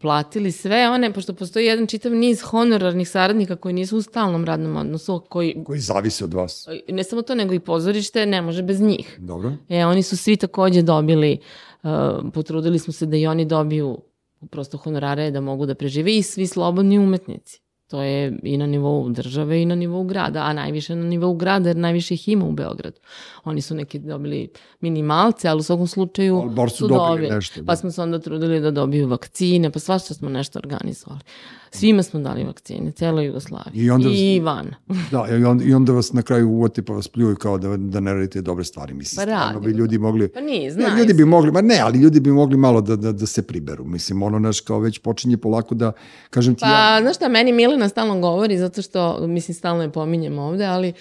[0.00, 4.76] platili sve one, pošto postoji jedan čitav niz honorarnih saradnika koji nisu u stalnom radnom
[4.76, 6.68] odnosu, koji, Koji zavise od vas.
[6.88, 9.16] ne samo to, nego i pozorište ne može bez njih.
[9.18, 9.52] Dobro.
[9.68, 11.38] E, oni su svi takođe dobili,
[11.82, 11.90] uh,
[12.34, 13.98] potrudili smo se da i oni dobiju
[14.50, 17.60] prosto honorare da mogu da prežive i svi slobodni umetnici.
[17.90, 21.68] To je i na nivou države i na nivou grada, a najviše na nivou grada
[21.68, 22.96] jer najviše ih ima u Beogradu.
[23.44, 24.48] Oni su neki dobili
[24.80, 27.66] minimalce, ali u svakom slučaju Ali bar su dobili nešto, da.
[27.66, 31.20] Pa smo se onda trudili da dobiju vakcine, pa svašta smo nešto organizovali.
[31.72, 33.82] Svima smo dali vakcine, celoj Jugoslaviji.
[33.82, 34.74] I onda- I van.
[35.12, 38.00] Da, i onda, i onda vas na kraju uvoti pa vas pljuju kao da, da
[38.00, 38.94] ne radite dobre stvari.
[38.94, 40.28] Mislim, Pa stvarno bi ljudi mogli...
[40.28, 43.12] Pa nije, znaju ljudi bi mogli, ma ne, ali ljudi bi mogli malo da, da,
[43.12, 43.84] da se priberu.
[43.84, 45.92] Mislim, ono naš kao već počinje polako da,
[46.30, 49.90] kažem ti, ja, Pa, znaš šta, meni Milena stalno govori, zato što, mislim, stalno je
[49.90, 50.92] pominjem ovde, ali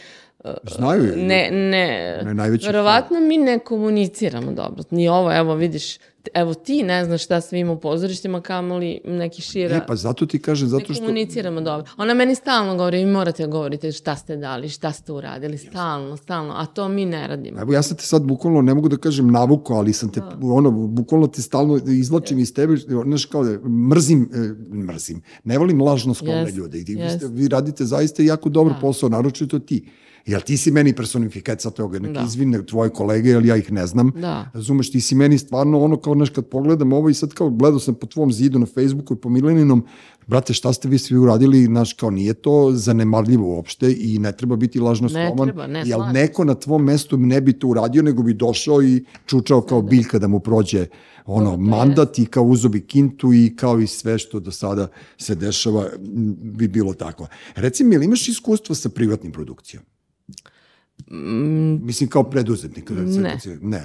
[0.68, 1.16] znaju je.
[1.18, 4.84] ne, ne, Ne, najveći verovatno mi ne komuniciramo dobro.
[4.92, 5.98] Ni ovo, evo, vidiš,
[6.34, 9.76] evo ti ne znaš šta sve ima u pozorištima, kamoli neki šira.
[9.76, 11.04] E, pa zato ti kažem, ne zato što...
[11.04, 11.92] komuniciramo dobro.
[11.98, 16.18] Ona meni stalno govori, vi morate da govorite šta ste dali, šta ste uradili, stalno,
[16.18, 17.62] stalno, a to mi ne radimo.
[17.62, 20.72] Evo ja sam te sad bukvalno, ne mogu da kažem navuko, ali sam te, ono,
[20.72, 24.38] bukvalno te stalno izlačim iz tebe, znaš kao da mrzim, e,
[24.76, 26.80] mrzim, ne volim lažno sklone Jest, ljude.
[26.80, 27.18] I vi, jest.
[27.18, 28.80] ste, vi radite zaista jako dobar Da.
[28.80, 29.86] posao, naročito ti.
[30.26, 32.26] Jel ti si meni personifikacija toga, neka Da.
[32.26, 34.12] izvine tvoje kolege, jer ja ih ne znam.
[34.16, 34.52] Da.
[34.54, 37.80] Razumeš, ti si meni stvarno ono kao, znaš, kad pogledam ovo i sad kao gledao
[37.80, 39.86] sam po tvom zidu na Facebooku i po Mileninom,
[40.28, 44.56] brate, šta ste vi svi uradili, znaš, kao nije to zanemarljivo uopšte i ne treba
[44.56, 48.02] biti lažno Ne skroman, treba, ne, jel neko na tvom mestu ne bi to uradio,
[48.02, 50.88] nego bi došao i čučao kao biljka da mu prođe
[51.26, 55.36] ono, mandat i kao uzo bi kintu i kao i sve što do sada se
[55.36, 55.86] dešava
[56.42, 57.28] bi bilo tako.
[57.56, 59.84] Reci mi, ili imaš iskustvo sa privatnim produkcijom?
[61.12, 62.90] Mm, Mislim, kao preduzetnik.
[62.90, 63.38] Ne.
[63.62, 63.82] Ne,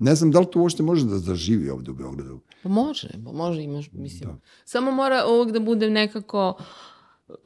[0.00, 2.40] ne znam da li to uopšte može da zaživi ovde u Beogradu.
[2.62, 4.30] Pa može, pa može, imaš, mislim.
[4.64, 6.54] Samo mora uvijek da bude nekako,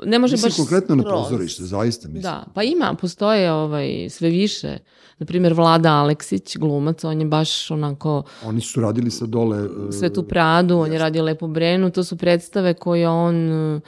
[0.05, 1.23] ne može Mislim, baš konkretno na skroz.
[1.23, 2.23] pozorište, zaista mislim.
[2.23, 4.79] Da, pa ima, postoje ovaj, sve više.
[5.19, 9.59] Naprimjer, Vlada Aleksić, glumac, on je baš onako Oni su radili sa dole...
[9.89, 13.81] e, Svetu Pradu, on je radio Lepu Brenu, to su predstave koje on e,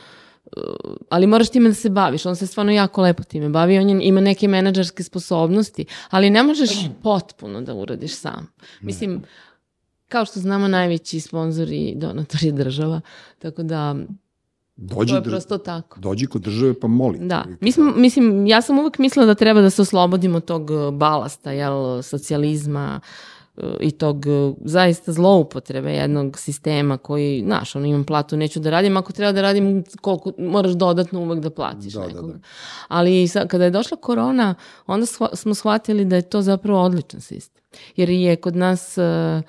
[1.08, 2.26] ali moraš time da se baviš.
[2.26, 6.42] On se stvarno jako lepo time bavi, on je, ima neke menadžerske sposobnosti, ali ne
[6.42, 6.70] možeš
[7.02, 8.52] potpuno da uradiš sam.
[8.80, 9.22] Mislim,
[10.08, 13.00] kao što znamo, najveći sponsor i donator je država,
[13.38, 13.96] tako da
[14.76, 16.00] Dođi, to je prosto tako.
[16.00, 17.18] dođi kod države pa moli.
[17.20, 20.90] Da, mi smo, mislim, ja sam uvek mislila da treba da se oslobodimo tog eh,
[20.92, 23.35] balasta, jel, socijalizma eh,
[23.80, 28.96] i tog eh, zaista zloupotrebe jednog sistema koji, znaš, ono, imam platu, neću da radim,
[28.96, 32.32] ako treba da radim, koliko, moraš dodatno uvek da platiš Da, da, nekoga.
[32.32, 32.38] da.
[32.88, 34.54] Ali sa, kada je došla korona,
[34.86, 37.62] onda shva, smo shvatili da je to zapravo odličan sistem.
[37.96, 38.98] Jer je kod nas...
[38.98, 39.42] eh,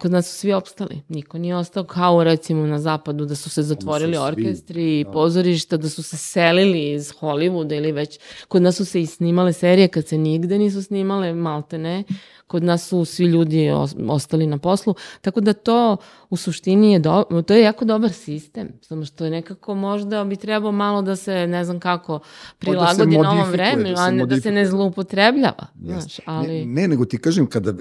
[0.00, 1.02] kod nas su svi opstali.
[1.08, 5.76] Niko nije ostao kao recimo na zapadu da su se zatvorili svi, orkestri i pozorišta,
[5.76, 8.18] da su se selili iz Hollywooda ili već.
[8.48, 12.04] Kod nas su se i snimale serije kad se nigde nisu snimale, malte ne.
[12.46, 14.94] Kod nas su svi ljudi os- ostali na poslu.
[15.20, 15.96] Tako da to
[16.32, 18.68] u suštini je, do, to je jako dobar sistem.
[18.82, 22.20] Samo što je nekako možda bi trebao malo da se, ne znam kako,
[22.58, 25.66] prilagodi novom modifikuje, vremenu, da a ne, da se ne zloupotrebljava.
[25.84, 26.64] Znaš, ali...
[26.64, 27.74] Ne, ne, nego ti kažem, kada e,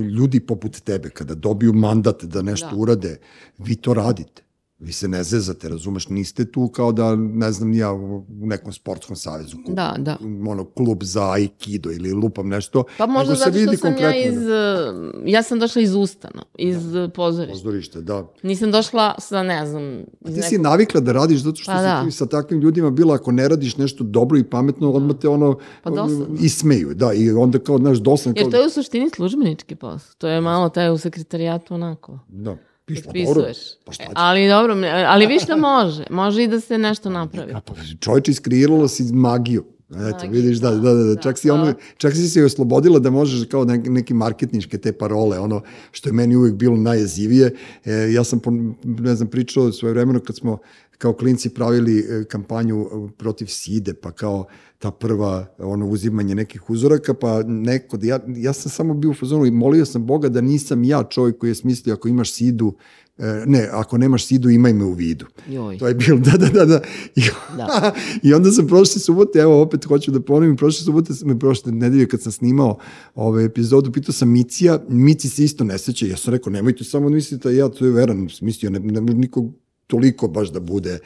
[0.00, 2.76] ljudi poput tebe, kada dobiju mandat da nešto Da.
[2.76, 3.18] urade,
[3.58, 4.45] vi to radite.
[4.78, 9.16] Vi se ne zezate, razumeš, niste tu kao da, ne znam, ja u nekom sportskom
[9.16, 10.18] savezu, ku- Da, da.
[10.46, 12.84] ono, klub za aikido ili lupam nešto.
[12.98, 14.40] Pa možda zato što vidi sam ja konkretno iz...
[14.40, 17.08] da- uh, Ja sam došla iz Ustana, iz da.
[17.08, 17.52] pozorišta.
[17.54, 18.26] Pozorište, da.
[18.42, 19.82] Nisam došla sa, ne znam,
[20.22, 20.60] A ti si nekog...
[20.62, 22.04] navikla da radiš zato što Pa si da.
[22.04, 25.58] ti sa takvim ljudima bila, ako ne radiš nešto dobro i pametno, odmah te ono
[25.82, 26.36] Pa dosadno.
[26.40, 30.14] ismeju, da, i onda kao, znaš, dosadno, Jer to je u suštini službenički posao.
[30.18, 32.18] To je malo taj u sekretarijatu onako.
[32.28, 32.56] da,
[32.88, 33.56] dobro, Ispisuješ.
[33.84, 34.10] pa šta će?
[34.14, 36.04] Ali dobro, ne- ali viš da može.
[36.10, 37.52] Može i da se nešto napravi.
[37.66, 39.64] Pa čovječe iskreirala si magiju.
[39.90, 41.74] Eto, Magiju, vidiš, da, da, da, da, da, da, čak si, ono, hvala.
[41.96, 45.62] čak si se oslobodila da možeš kao neki, neki marketničke te parole, ono
[45.92, 47.54] što je meni uvijek bilo najjezivije.
[47.84, 48.40] E, ja sam,
[48.84, 50.58] ne znam, pričao svoje vremeno kad smo
[50.98, 54.46] kao klinci pravili e, kampanju e, protiv side, pa kao
[54.78, 59.46] ta prva ono uzimanje nekih uzoraka, pa neko, ja, ja sam samo bio u fazonu
[59.46, 62.74] i molio sam Boga da nisam ja čovjek koji je smislio ako imaš sidu,
[63.18, 65.26] e, ne, ako nemaš sidu imaj me u vidu.
[65.48, 65.78] Joj.
[65.78, 66.80] To je bilo, da, da, da, da.
[67.16, 67.22] I,
[67.56, 67.92] Da.
[68.22, 72.08] I onda sam prošle subote, evo opet hoću da ponovim, prošle subote, sam, prošle nedelje
[72.08, 72.78] kad sam snimao
[73.14, 77.08] ove epizodu, pitao sam Micija, Mici se isto ne seća, ja sam rekao, nemojte samo
[77.08, 79.52] misliti da ja, to je veran, mislio, ne, ne nikog
[79.86, 80.98] toliko baš da bude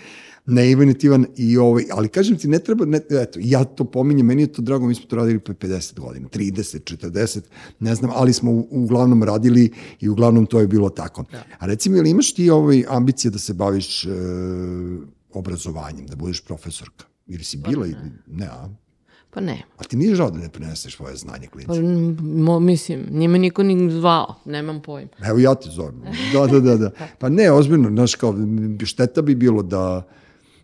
[0.47, 4.53] neinvenitivan i ovaj, ali kažem ti, ne treba, ne, eto, ja to pominjem, meni je
[4.53, 7.41] to drago, mi smo to radili pre 50 godina, 30, 40,
[7.81, 9.71] ne znam, ali smo u, uglavnom radili
[10.01, 11.25] i uglavnom to je bilo tako.
[11.33, 11.45] Da.
[11.59, 14.09] A recimo, ili imaš ti ovaj ambicije da se baviš e,
[15.33, 17.05] obrazovanjem, da budeš profesorka?
[17.27, 18.69] Ili si bila ili ne, a?
[19.31, 19.63] Pa ne.
[19.79, 21.77] A ti nije žao da ne preneseš svoje znanje Pa, klincima?
[21.79, 25.09] m, mo, mislim, nije me niko ni zvao, nemam pojma.
[25.21, 26.03] Evo ja te zovem.
[26.33, 26.91] Da, da, da, da.
[27.19, 28.35] Pa ne, ozbiljno, znaš kao,
[28.85, 30.07] šteta bi bilo da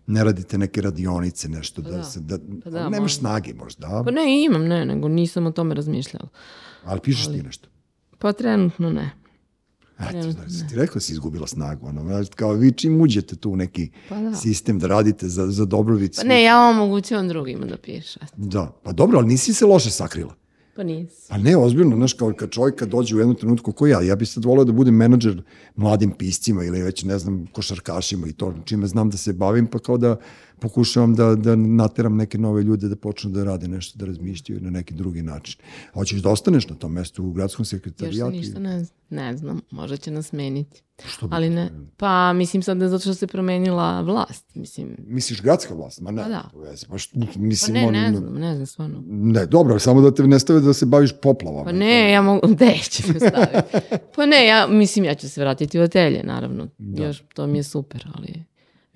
[0.07, 2.03] ne radite neke radionice, nešto, da, da.
[2.05, 3.19] se, da, Pa da, nemaš možda.
[3.19, 4.03] snage možda?
[4.05, 6.29] Pa ne, imam, ne, nego nisam o tome razmišljala.
[6.85, 7.69] ali pišeš ti nešto.
[8.19, 9.11] Pa trenutno ne.
[9.99, 13.51] Eto, znaš, si ti rekla da si izgubila snagu, ono, kao vi čim uđete tu
[13.51, 14.35] u neki Pa da.
[14.35, 18.21] sistem da radite za, za dobrobit Pa ne, ja omogućavam drugima da piše.
[18.37, 20.35] Da, pa dobro, ali nisi se loše sakrila.
[20.77, 21.29] Pa nisi.
[21.29, 24.17] Pa ne, ozbiljno, znaš, kao kad čovjek kad dođe u jednom trenutku ko ja, ja
[24.17, 25.43] bi sad volio da budem menadžer
[25.77, 29.79] mladim piscima ili već, ne znam, košarkašima i to, čime znam da se bavim, pa
[29.79, 30.17] kao da
[30.61, 34.71] pokušavam da, da nateram neke nove ljude da počnu da rade nešto, da razmišljaju na
[34.71, 35.61] neki drugi način.
[35.95, 38.31] Hoćeš da ostaneš na tom mestu u gradskom Još se sekretarijatu?
[38.31, 38.97] ništa ne, znam.
[39.11, 40.83] ne znam, možda će nas meniti.
[41.07, 44.97] Što Ali ne, pa mislim sad da zato što se promenila vlast, mislim.
[45.07, 46.01] Misliš gradska vlast?
[46.01, 46.51] Ma ne, Pa da.
[46.89, 49.03] pa što, Pa mislim, ne, ono, ne znam, ne znam stvarno.
[49.07, 51.65] Ne, dobro, samo da te ne stave da se baviš poplavama.
[51.65, 53.77] Pa ne, ja mogu, gde će me staviti?
[54.17, 56.69] Pa ne, ja, mislim, ja ću se vratiti u atelje, naravno.
[56.79, 58.45] Još, to mi je super, ali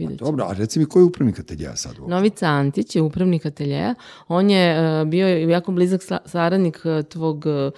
[0.01, 0.25] vidjet ću.
[0.25, 1.99] Dobro, a reci mi ko je upravnik ateljeja sad?
[1.99, 3.95] u Novica Antić je upravnik ateljeja.
[4.29, 4.71] On je
[5.01, 7.71] e, bio jako blizak sa- saradnik e, tvog e,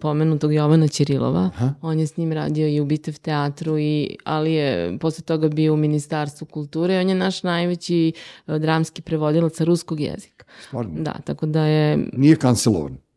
[0.00, 1.50] pomenutog Jovana Ćirilova.
[1.82, 5.74] On je s njim radio i u Bitev teatru, i, ali je posle toga bio
[5.74, 6.98] u Ministarstvu kulture.
[6.98, 8.12] On je naš najveći
[8.46, 10.44] e, dramski prevodilac sa ruskog jezika.
[10.66, 11.02] Stvarno?
[11.02, 13.07] Da, tako da je Nije kancelovan.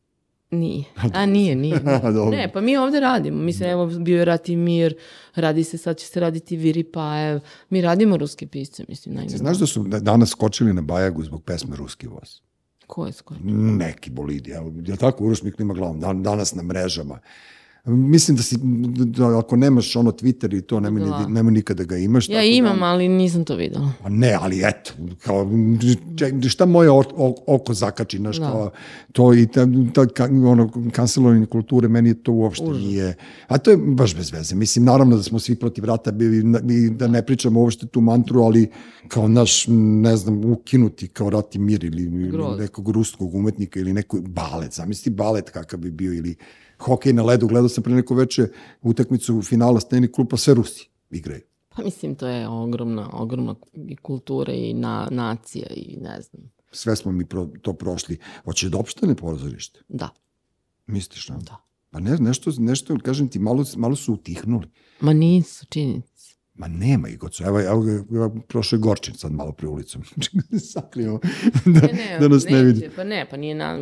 [0.52, 0.84] Nije.
[1.14, 1.80] A nije, nije.
[1.84, 2.30] nije.
[2.32, 3.42] Ne, pa mi ovde radimo.
[3.42, 4.96] Mislim, evo, bio je Rat i Mir,
[5.36, 7.40] radi se, sad će se raditi Viri Pajev.
[7.70, 9.38] Mi radimo ruske pisce, mislim, najbolje.
[9.38, 12.40] znaš da su danas skočili na Bajagu zbog pesme Ruski voz?
[12.88, 13.40] Ko je skoro?
[13.78, 17.20] Neki bolidi, je li tako, Uroš mi klima glavom, dan, danas na mrežama.
[17.86, 18.56] Mislim da si,
[19.06, 21.28] da ako nemaš ono Twitter i to, nema, Da.
[21.28, 22.30] nema nikada ga imaš.
[22.30, 23.92] Ja da- imam, ali nisam to videla.
[24.04, 25.48] Pa ne, ali eto, kao,
[26.50, 26.90] šta moje
[27.48, 28.46] oko zakači, znaš, Da.
[28.46, 28.72] kao,
[29.12, 32.82] to i ta, ta ono, kancelovanje kulture, meni to uopšte Užas.
[32.82, 33.16] nije,
[33.48, 34.56] a to je baš bez veze.
[34.56, 36.38] Mislim, naravno da smo svi protiv rata bili
[36.70, 38.70] i da ne pričamo uopšte tu mantru, ali
[39.08, 42.60] kao naš, ne znam, ukinuti kao rat i mir ili, ili Groz.
[42.60, 46.36] nekog ruskog umetnika ili neko balet, zamisli balet kakav bi bio ili
[46.82, 48.48] hokej na ledu, gledao sam pre neko veče
[48.82, 51.42] utakmicu finala Steni klupa, sve Rusi igraju.
[51.76, 53.56] Pa mislim, to je ogromna, ogromna
[53.88, 56.52] i kultura i na, nacija i ne znam.
[56.72, 58.18] Sve smo mi pro, to prošli.
[58.44, 59.80] Hoće da opštane pozorište?
[59.88, 60.10] Da,
[60.88, 61.38] Misliš, na?
[61.38, 61.58] da.
[61.90, 64.68] Pa ne, nešto, nešto, kažem ti, malo, malo su utihnuli.
[65.02, 66.36] Ma nisu, činjenice.
[66.54, 67.44] Ma nema ih, gocu.
[67.44, 70.04] Evo, evo, evo prošao je Gorčin sad malo pre ulicom.
[70.74, 71.20] Sakrijemo
[71.66, 72.90] da, Ne, ne, da nas ne neće, vidi.
[72.96, 73.78] Pa ne, pa nije na,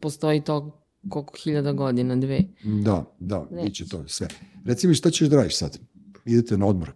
[0.00, 2.40] postoji to koliko hiljada godina, dve.
[2.64, 3.64] Da, da, Neće.
[3.64, 4.28] biće to sve.
[4.64, 5.78] Reci mi šta ćeš da radiš sad?
[6.24, 6.92] Idete na odmor.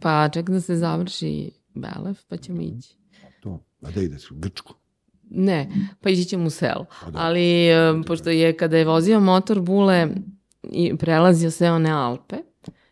[0.00, 2.96] Pa ček da se završi Belef, pa ćemo ići.
[3.42, 4.74] To, a da ideš u Grčku?
[5.30, 5.70] Ne,
[6.00, 6.86] pa ići ćemo u selo.
[7.04, 7.18] Pa da.
[7.18, 10.08] Ali, e, pošto je kada je vozio motor Bule
[10.62, 12.36] i prelazio sve one Alpe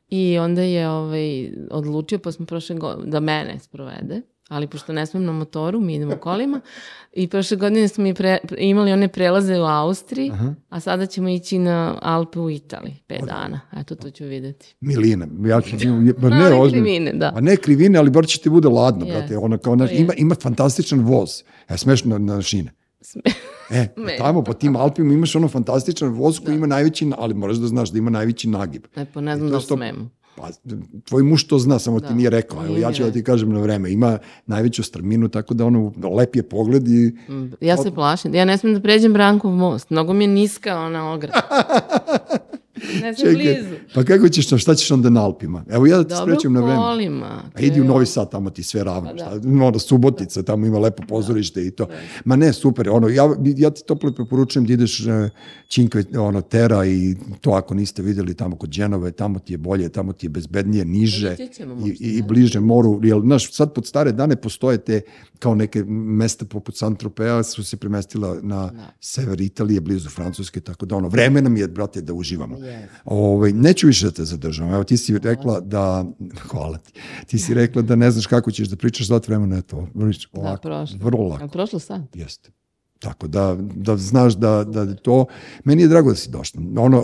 [0.09, 5.07] i onda je ovaj, odlučio, pa smo prošle godine, da mene sprovede, ali pošto ne
[5.07, 6.61] smem na motoru, mi idemo kolima,
[7.13, 10.55] i prošle godine smo mi pre, imali one prelaze u Austriji, Aha.
[10.69, 13.61] a sada ćemo ići na Alpe u Italiji, pet dana.
[13.73, 14.75] Eto, to ću videti.
[14.81, 15.71] Milina, ja ću,
[16.23, 16.85] pa ne, Ali ozbiljno.
[16.85, 17.33] krivine, da.
[17.33, 19.19] Pa ne krivine, ali bar će ti bude ladno, Jest.
[19.19, 19.39] brate.
[19.39, 21.31] Ona kao, To ima, ima fantastičan voz.
[21.69, 22.73] E, smeš na, na šine.
[23.71, 24.17] E, Sme.
[24.19, 27.67] tamo po tim Alpima imaš ono fantastičan voz koji ima najveći, na- ali moraš da
[27.67, 28.85] znaš da ima najveći nagib.
[28.97, 30.11] E, pa ne znam da smemo.
[30.41, 30.49] Pa,
[31.05, 32.15] tvoj muž to zna, samo ti Da.
[32.15, 32.65] nije rekao.
[32.67, 33.93] Evo, ja ću da ti kažem na vreme.
[33.93, 37.17] Ima najveću strminu, tako da ono, lep je pogled i...
[37.29, 38.35] Mm, Ja se plašim.
[38.35, 39.91] Ja ne smem da pređem Brankov most.
[39.91, 41.41] Mnogo mi je niska ona ograda.
[43.03, 43.77] ne sam blizu.
[43.95, 45.65] pa kako ćeš, šta ćeš onda na Alpima?
[45.71, 46.77] Evo ja da ti Dobro sprećem na vreme.
[46.77, 47.43] kolima.
[47.55, 48.07] A idi u je Novi.
[48.07, 49.11] Sad, tamo ti sve ravno.
[49.11, 49.41] Pa da.
[49.41, 51.87] Šta, ono, Subotica, tamo ima lepo pozorište i to.
[52.25, 52.89] Ma ne, super.
[52.89, 55.07] Ono, ja, ja ti toplo preporučujem da ideš uh,
[55.69, 59.89] Cinque ono, Terra i to ako niste videli tamo kod Dženove, tamo ti je bolje,
[59.89, 62.27] tamo ti je bezbednije, niže ćemo i, i, i da.
[62.27, 63.01] bliže moru.
[63.03, 65.01] Jer, znaš, sad pod stare dane postoje te
[65.39, 68.93] kao neke mesta poput Santropea su se premestila na Da.
[69.01, 72.57] sever Italije, blizu Francuske, tako da ono, vreme nam je, brate, da uživamo.
[72.57, 72.70] Yes.
[73.05, 74.75] Ovaj, neću više da te zadržavam.
[74.75, 76.05] Evo, ti si rekla da,
[76.49, 76.93] hvala ti,
[77.27, 79.89] ti si rekla da ne znaš kako ćeš da pričaš, zato vremena je to.
[79.95, 80.99] Vrlič, Da, ovako, prošlo.
[81.03, 82.03] vrlo lako, prošlo sad?
[82.15, 82.51] jeste.
[82.99, 85.27] Tako da, da znaš da, da to,
[85.65, 86.61] meni je drago da si došla.
[86.79, 87.03] Ono, e,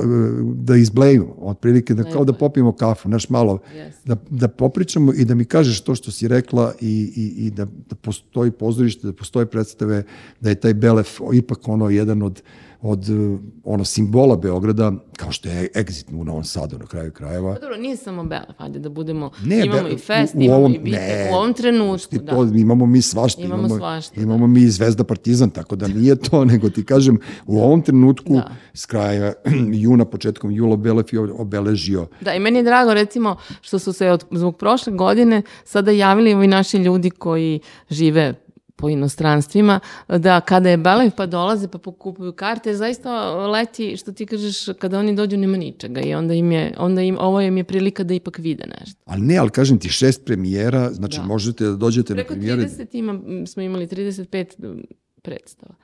[0.55, 3.91] da izblejimo, otprilike, da, kao da popijemo kafu, znaš, malo, Yes.
[4.05, 7.65] da, da popričamo i da mi kažeš to što si rekla i, i, i da,
[7.65, 10.03] da postoji pozorište, da postoje predstave,
[10.41, 12.43] da je taj Belef ipak ono jedan od,
[12.83, 17.55] od eh, ono simbola Beograda, kao što je Exit u Novom Sadu na kraju krajeva.
[17.55, 20.43] Pa dobro, nije samo Belef, ajde da budemo, Ne, imamo be- i fest, u- u
[20.43, 22.33] imamo ovom- i bitak, ne, u ovom trenutku, da.
[22.33, 23.43] to, imamo mi svašta.
[23.43, 24.23] Imamo svašta, da.
[24.23, 28.33] Imamo mi i Zvezda Partizan, tako da nije to, nego ti kažem, u ovom trenutku,
[28.33, 28.51] Da.
[28.75, 29.33] s kraja
[29.83, 34.11] juna, početkom jula, Belef je obeležio Da, i meni je drago recimo što su se
[34.11, 37.61] od, zbog prošle godine sada javili ovi naši ljudi koji
[37.91, 38.35] žive
[38.77, 44.27] po inostranstvima, da kada je Belef pa dolaze pa pokupuju karte, zaista leti, što ti
[44.27, 47.65] kažeš, kada oni dođu nema ničega i onda im je, onda im, ovo im je
[47.65, 49.01] prilika da ipak vide nešto.
[49.05, 51.25] Ali ne, ali kažem ti, šest premijera, znači Da.
[51.25, 52.63] možete da dođete Preko na premijere.
[52.63, 54.85] 30 ima, smo imali 35
[55.23, 55.75] predstava.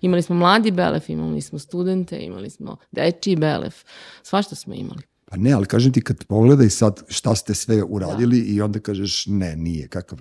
[0.00, 3.84] Imali smo mladi Belef, imali smo studente, imali smo dečiji Belef,
[4.22, 5.02] svašta smo imali.
[5.32, 8.52] Pa ne, ali kažem ti kad pogledaj sad šta ste sve uradili Da.
[8.52, 10.18] i onda kažeš ne, nije, kakav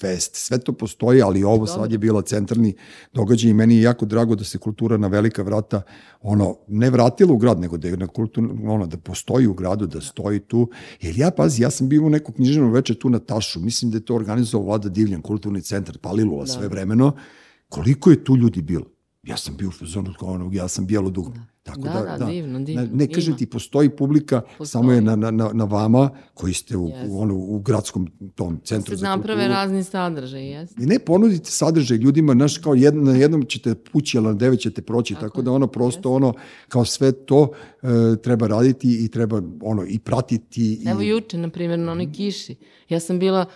[0.00, 2.74] fest, sve to postoji, ali ovo sad je bila centralni
[3.12, 5.82] događaj i meni je jako drago da se kultura na velika vrata
[6.20, 9.86] ono, ne vratila u grad, nego da je na kultur, ono, da postoji u gradu,
[9.86, 10.70] da stoji tu.
[11.00, 13.96] Jer ja, pazi, ja sam bio u neku književnu veče tu na Tašu, mislim da
[13.96, 16.52] je to organizovao Vlada Divljan, kulturni centar, Palilula Da.
[16.52, 17.12] sve vremeno.
[17.68, 18.86] Koliko je tu ljudi bilo?
[19.22, 21.32] Ja sam bio u fazonu kao onog, ja sam bijelo dug.
[21.66, 23.38] Tako Da, da, divno, divno, Ne, ne kažem ima.
[23.38, 24.66] ti, postoji publika, Postoji.
[24.68, 27.08] samo je na, na, na, na vama koji ste u, Jeste.
[27.08, 29.54] u, ono, u gradskom tom centru Se za naprave kulturu.
[29.54, 30.70] razni sadržaj, jes?
[30.72, 34.60] I ne ponudite sadržaj ljudima, znaš, kao jedno, na jednom ćete pući, ali na devet
[34.60, 36.34] ćete proći, tako, Tako da ono prosto ono,
[36.68, 37.48] kao sve to
[37.82, 37.86] e,
[38.16, 40.62] treba raditi i treba ono i pratiti.
[40.74, 42.56] I, Evo juče, na primjer, na onoj kiši,
[42.88, 43.46] ja sam bila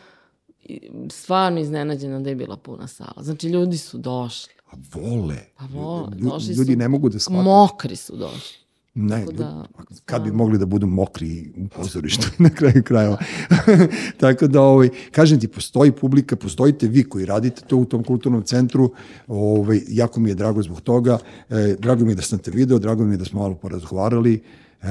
[1.11, 3.23] stvarno iznenađena da je bila puna sala.
[3.23, 4.53] Znači, ljudi su došli.
[4.71, 5.37] A vole.
[5.57, 7.43] Pa vole, došli ljudi su- ne mogu da shvate.
[7.43, 8.61] Mokri su došli.
[8.95, 13.18] Ne, Tako da, ljudi, kad bi mogli da budu mokri u pozorištu na kraju krajeva.
[14.21, 18.43] Tako da, ovaj, kažem ti, postoji publika, postojite vi koji radite to u tom kulturnom
[18.43, 18.93] centru,
[19.27, 21.18] ovaj, jako mi je drago zbog toga,
[21.51, 24.43] e, drago mi je da sam te video, drago mi je da smo malo porazgovarali,
[24.83, 24.87] E,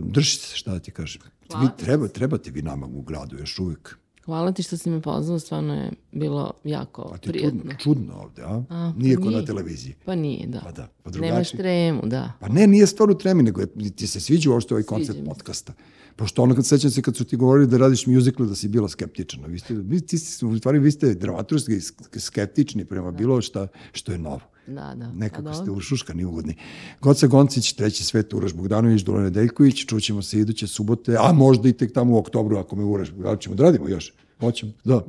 [0.00, 1.22] držite se, šta da ti kažem.
[1.62, 3.98] Vi, treba, trebate vi nama u gradu još uvijek.
[4.30, 7.60] Hvala ti što si me pozvao, stvarno je bilo jako A ti je prijetno.
[7.60, 8.62] čudno, čudno ovde, a?
[8.70, 9.46] A, nije pa ko na nije.
[9.46, 9.94] televiziji.
[10.04, 10.60] Pa nije, da.
[10.60, 11.58] Pa da, pa Nemaš drugačije.
[11.58, 12.32] tremu, da.
[12.40, 15.72] Pa ne, nije stvar u tremi, nego je, ti se sviđa uopšte ovaj koncept podcasta.
[16.16, 18.88] Pošto ono kad sećam se kad su ti govorili da radiš musical da si bila
[18.88, 19.46] skeptična.
[19.46, 24.12] Vi ste, vi, ti u stvari vi ste dramaturski sk- skeptični prema bilo šta što
[24.12, 24.40] je novo.
[24.66, 25.12] Da, da.
[25.12, 26.54] Nekako Pa ste ušuškani, ugodni.
[27.00, 31.72] Goca Goncić, treći svet, Uroš Bogdanović, Dula Nedeljković, čućemo se iduće subote, a možda i
[31.72, 34.12] tek tamo u oktobru, ako me Uroš, ali ćemo da radimo još.
[34.40, 35.04] Hoćemo, da.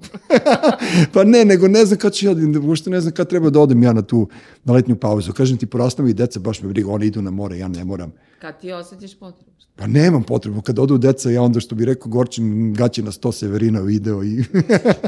[1.14, 3.84] pa ne, nego ne znam kad ću ja, uopšte ne znam kad treba da odem
[3.84, 4.28] ja na tu,
[4.64, 5.34] na letnju pauzu.
[5.34, 8.12] Kažem ti, porastamo i deca, baš me briga, oni idu na more, ja ne moram.
[8.40, 9.52] Kad ti osjetiš potrebu.
[9.76, 13.32] Pa nemam potrebu, kad odu deca, ja onda što bi rekao Gorčin, gaće na sto
[13.32, 14.44] Severina video i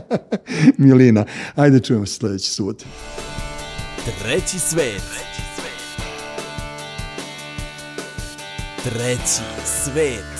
[0.77, 1.25] Milina.
[1.55, 2.85] Ajde, čujemo se sledeće subote.
[4.21, 5.03] Treći svet.
[8.83, 10.32] Treći svet.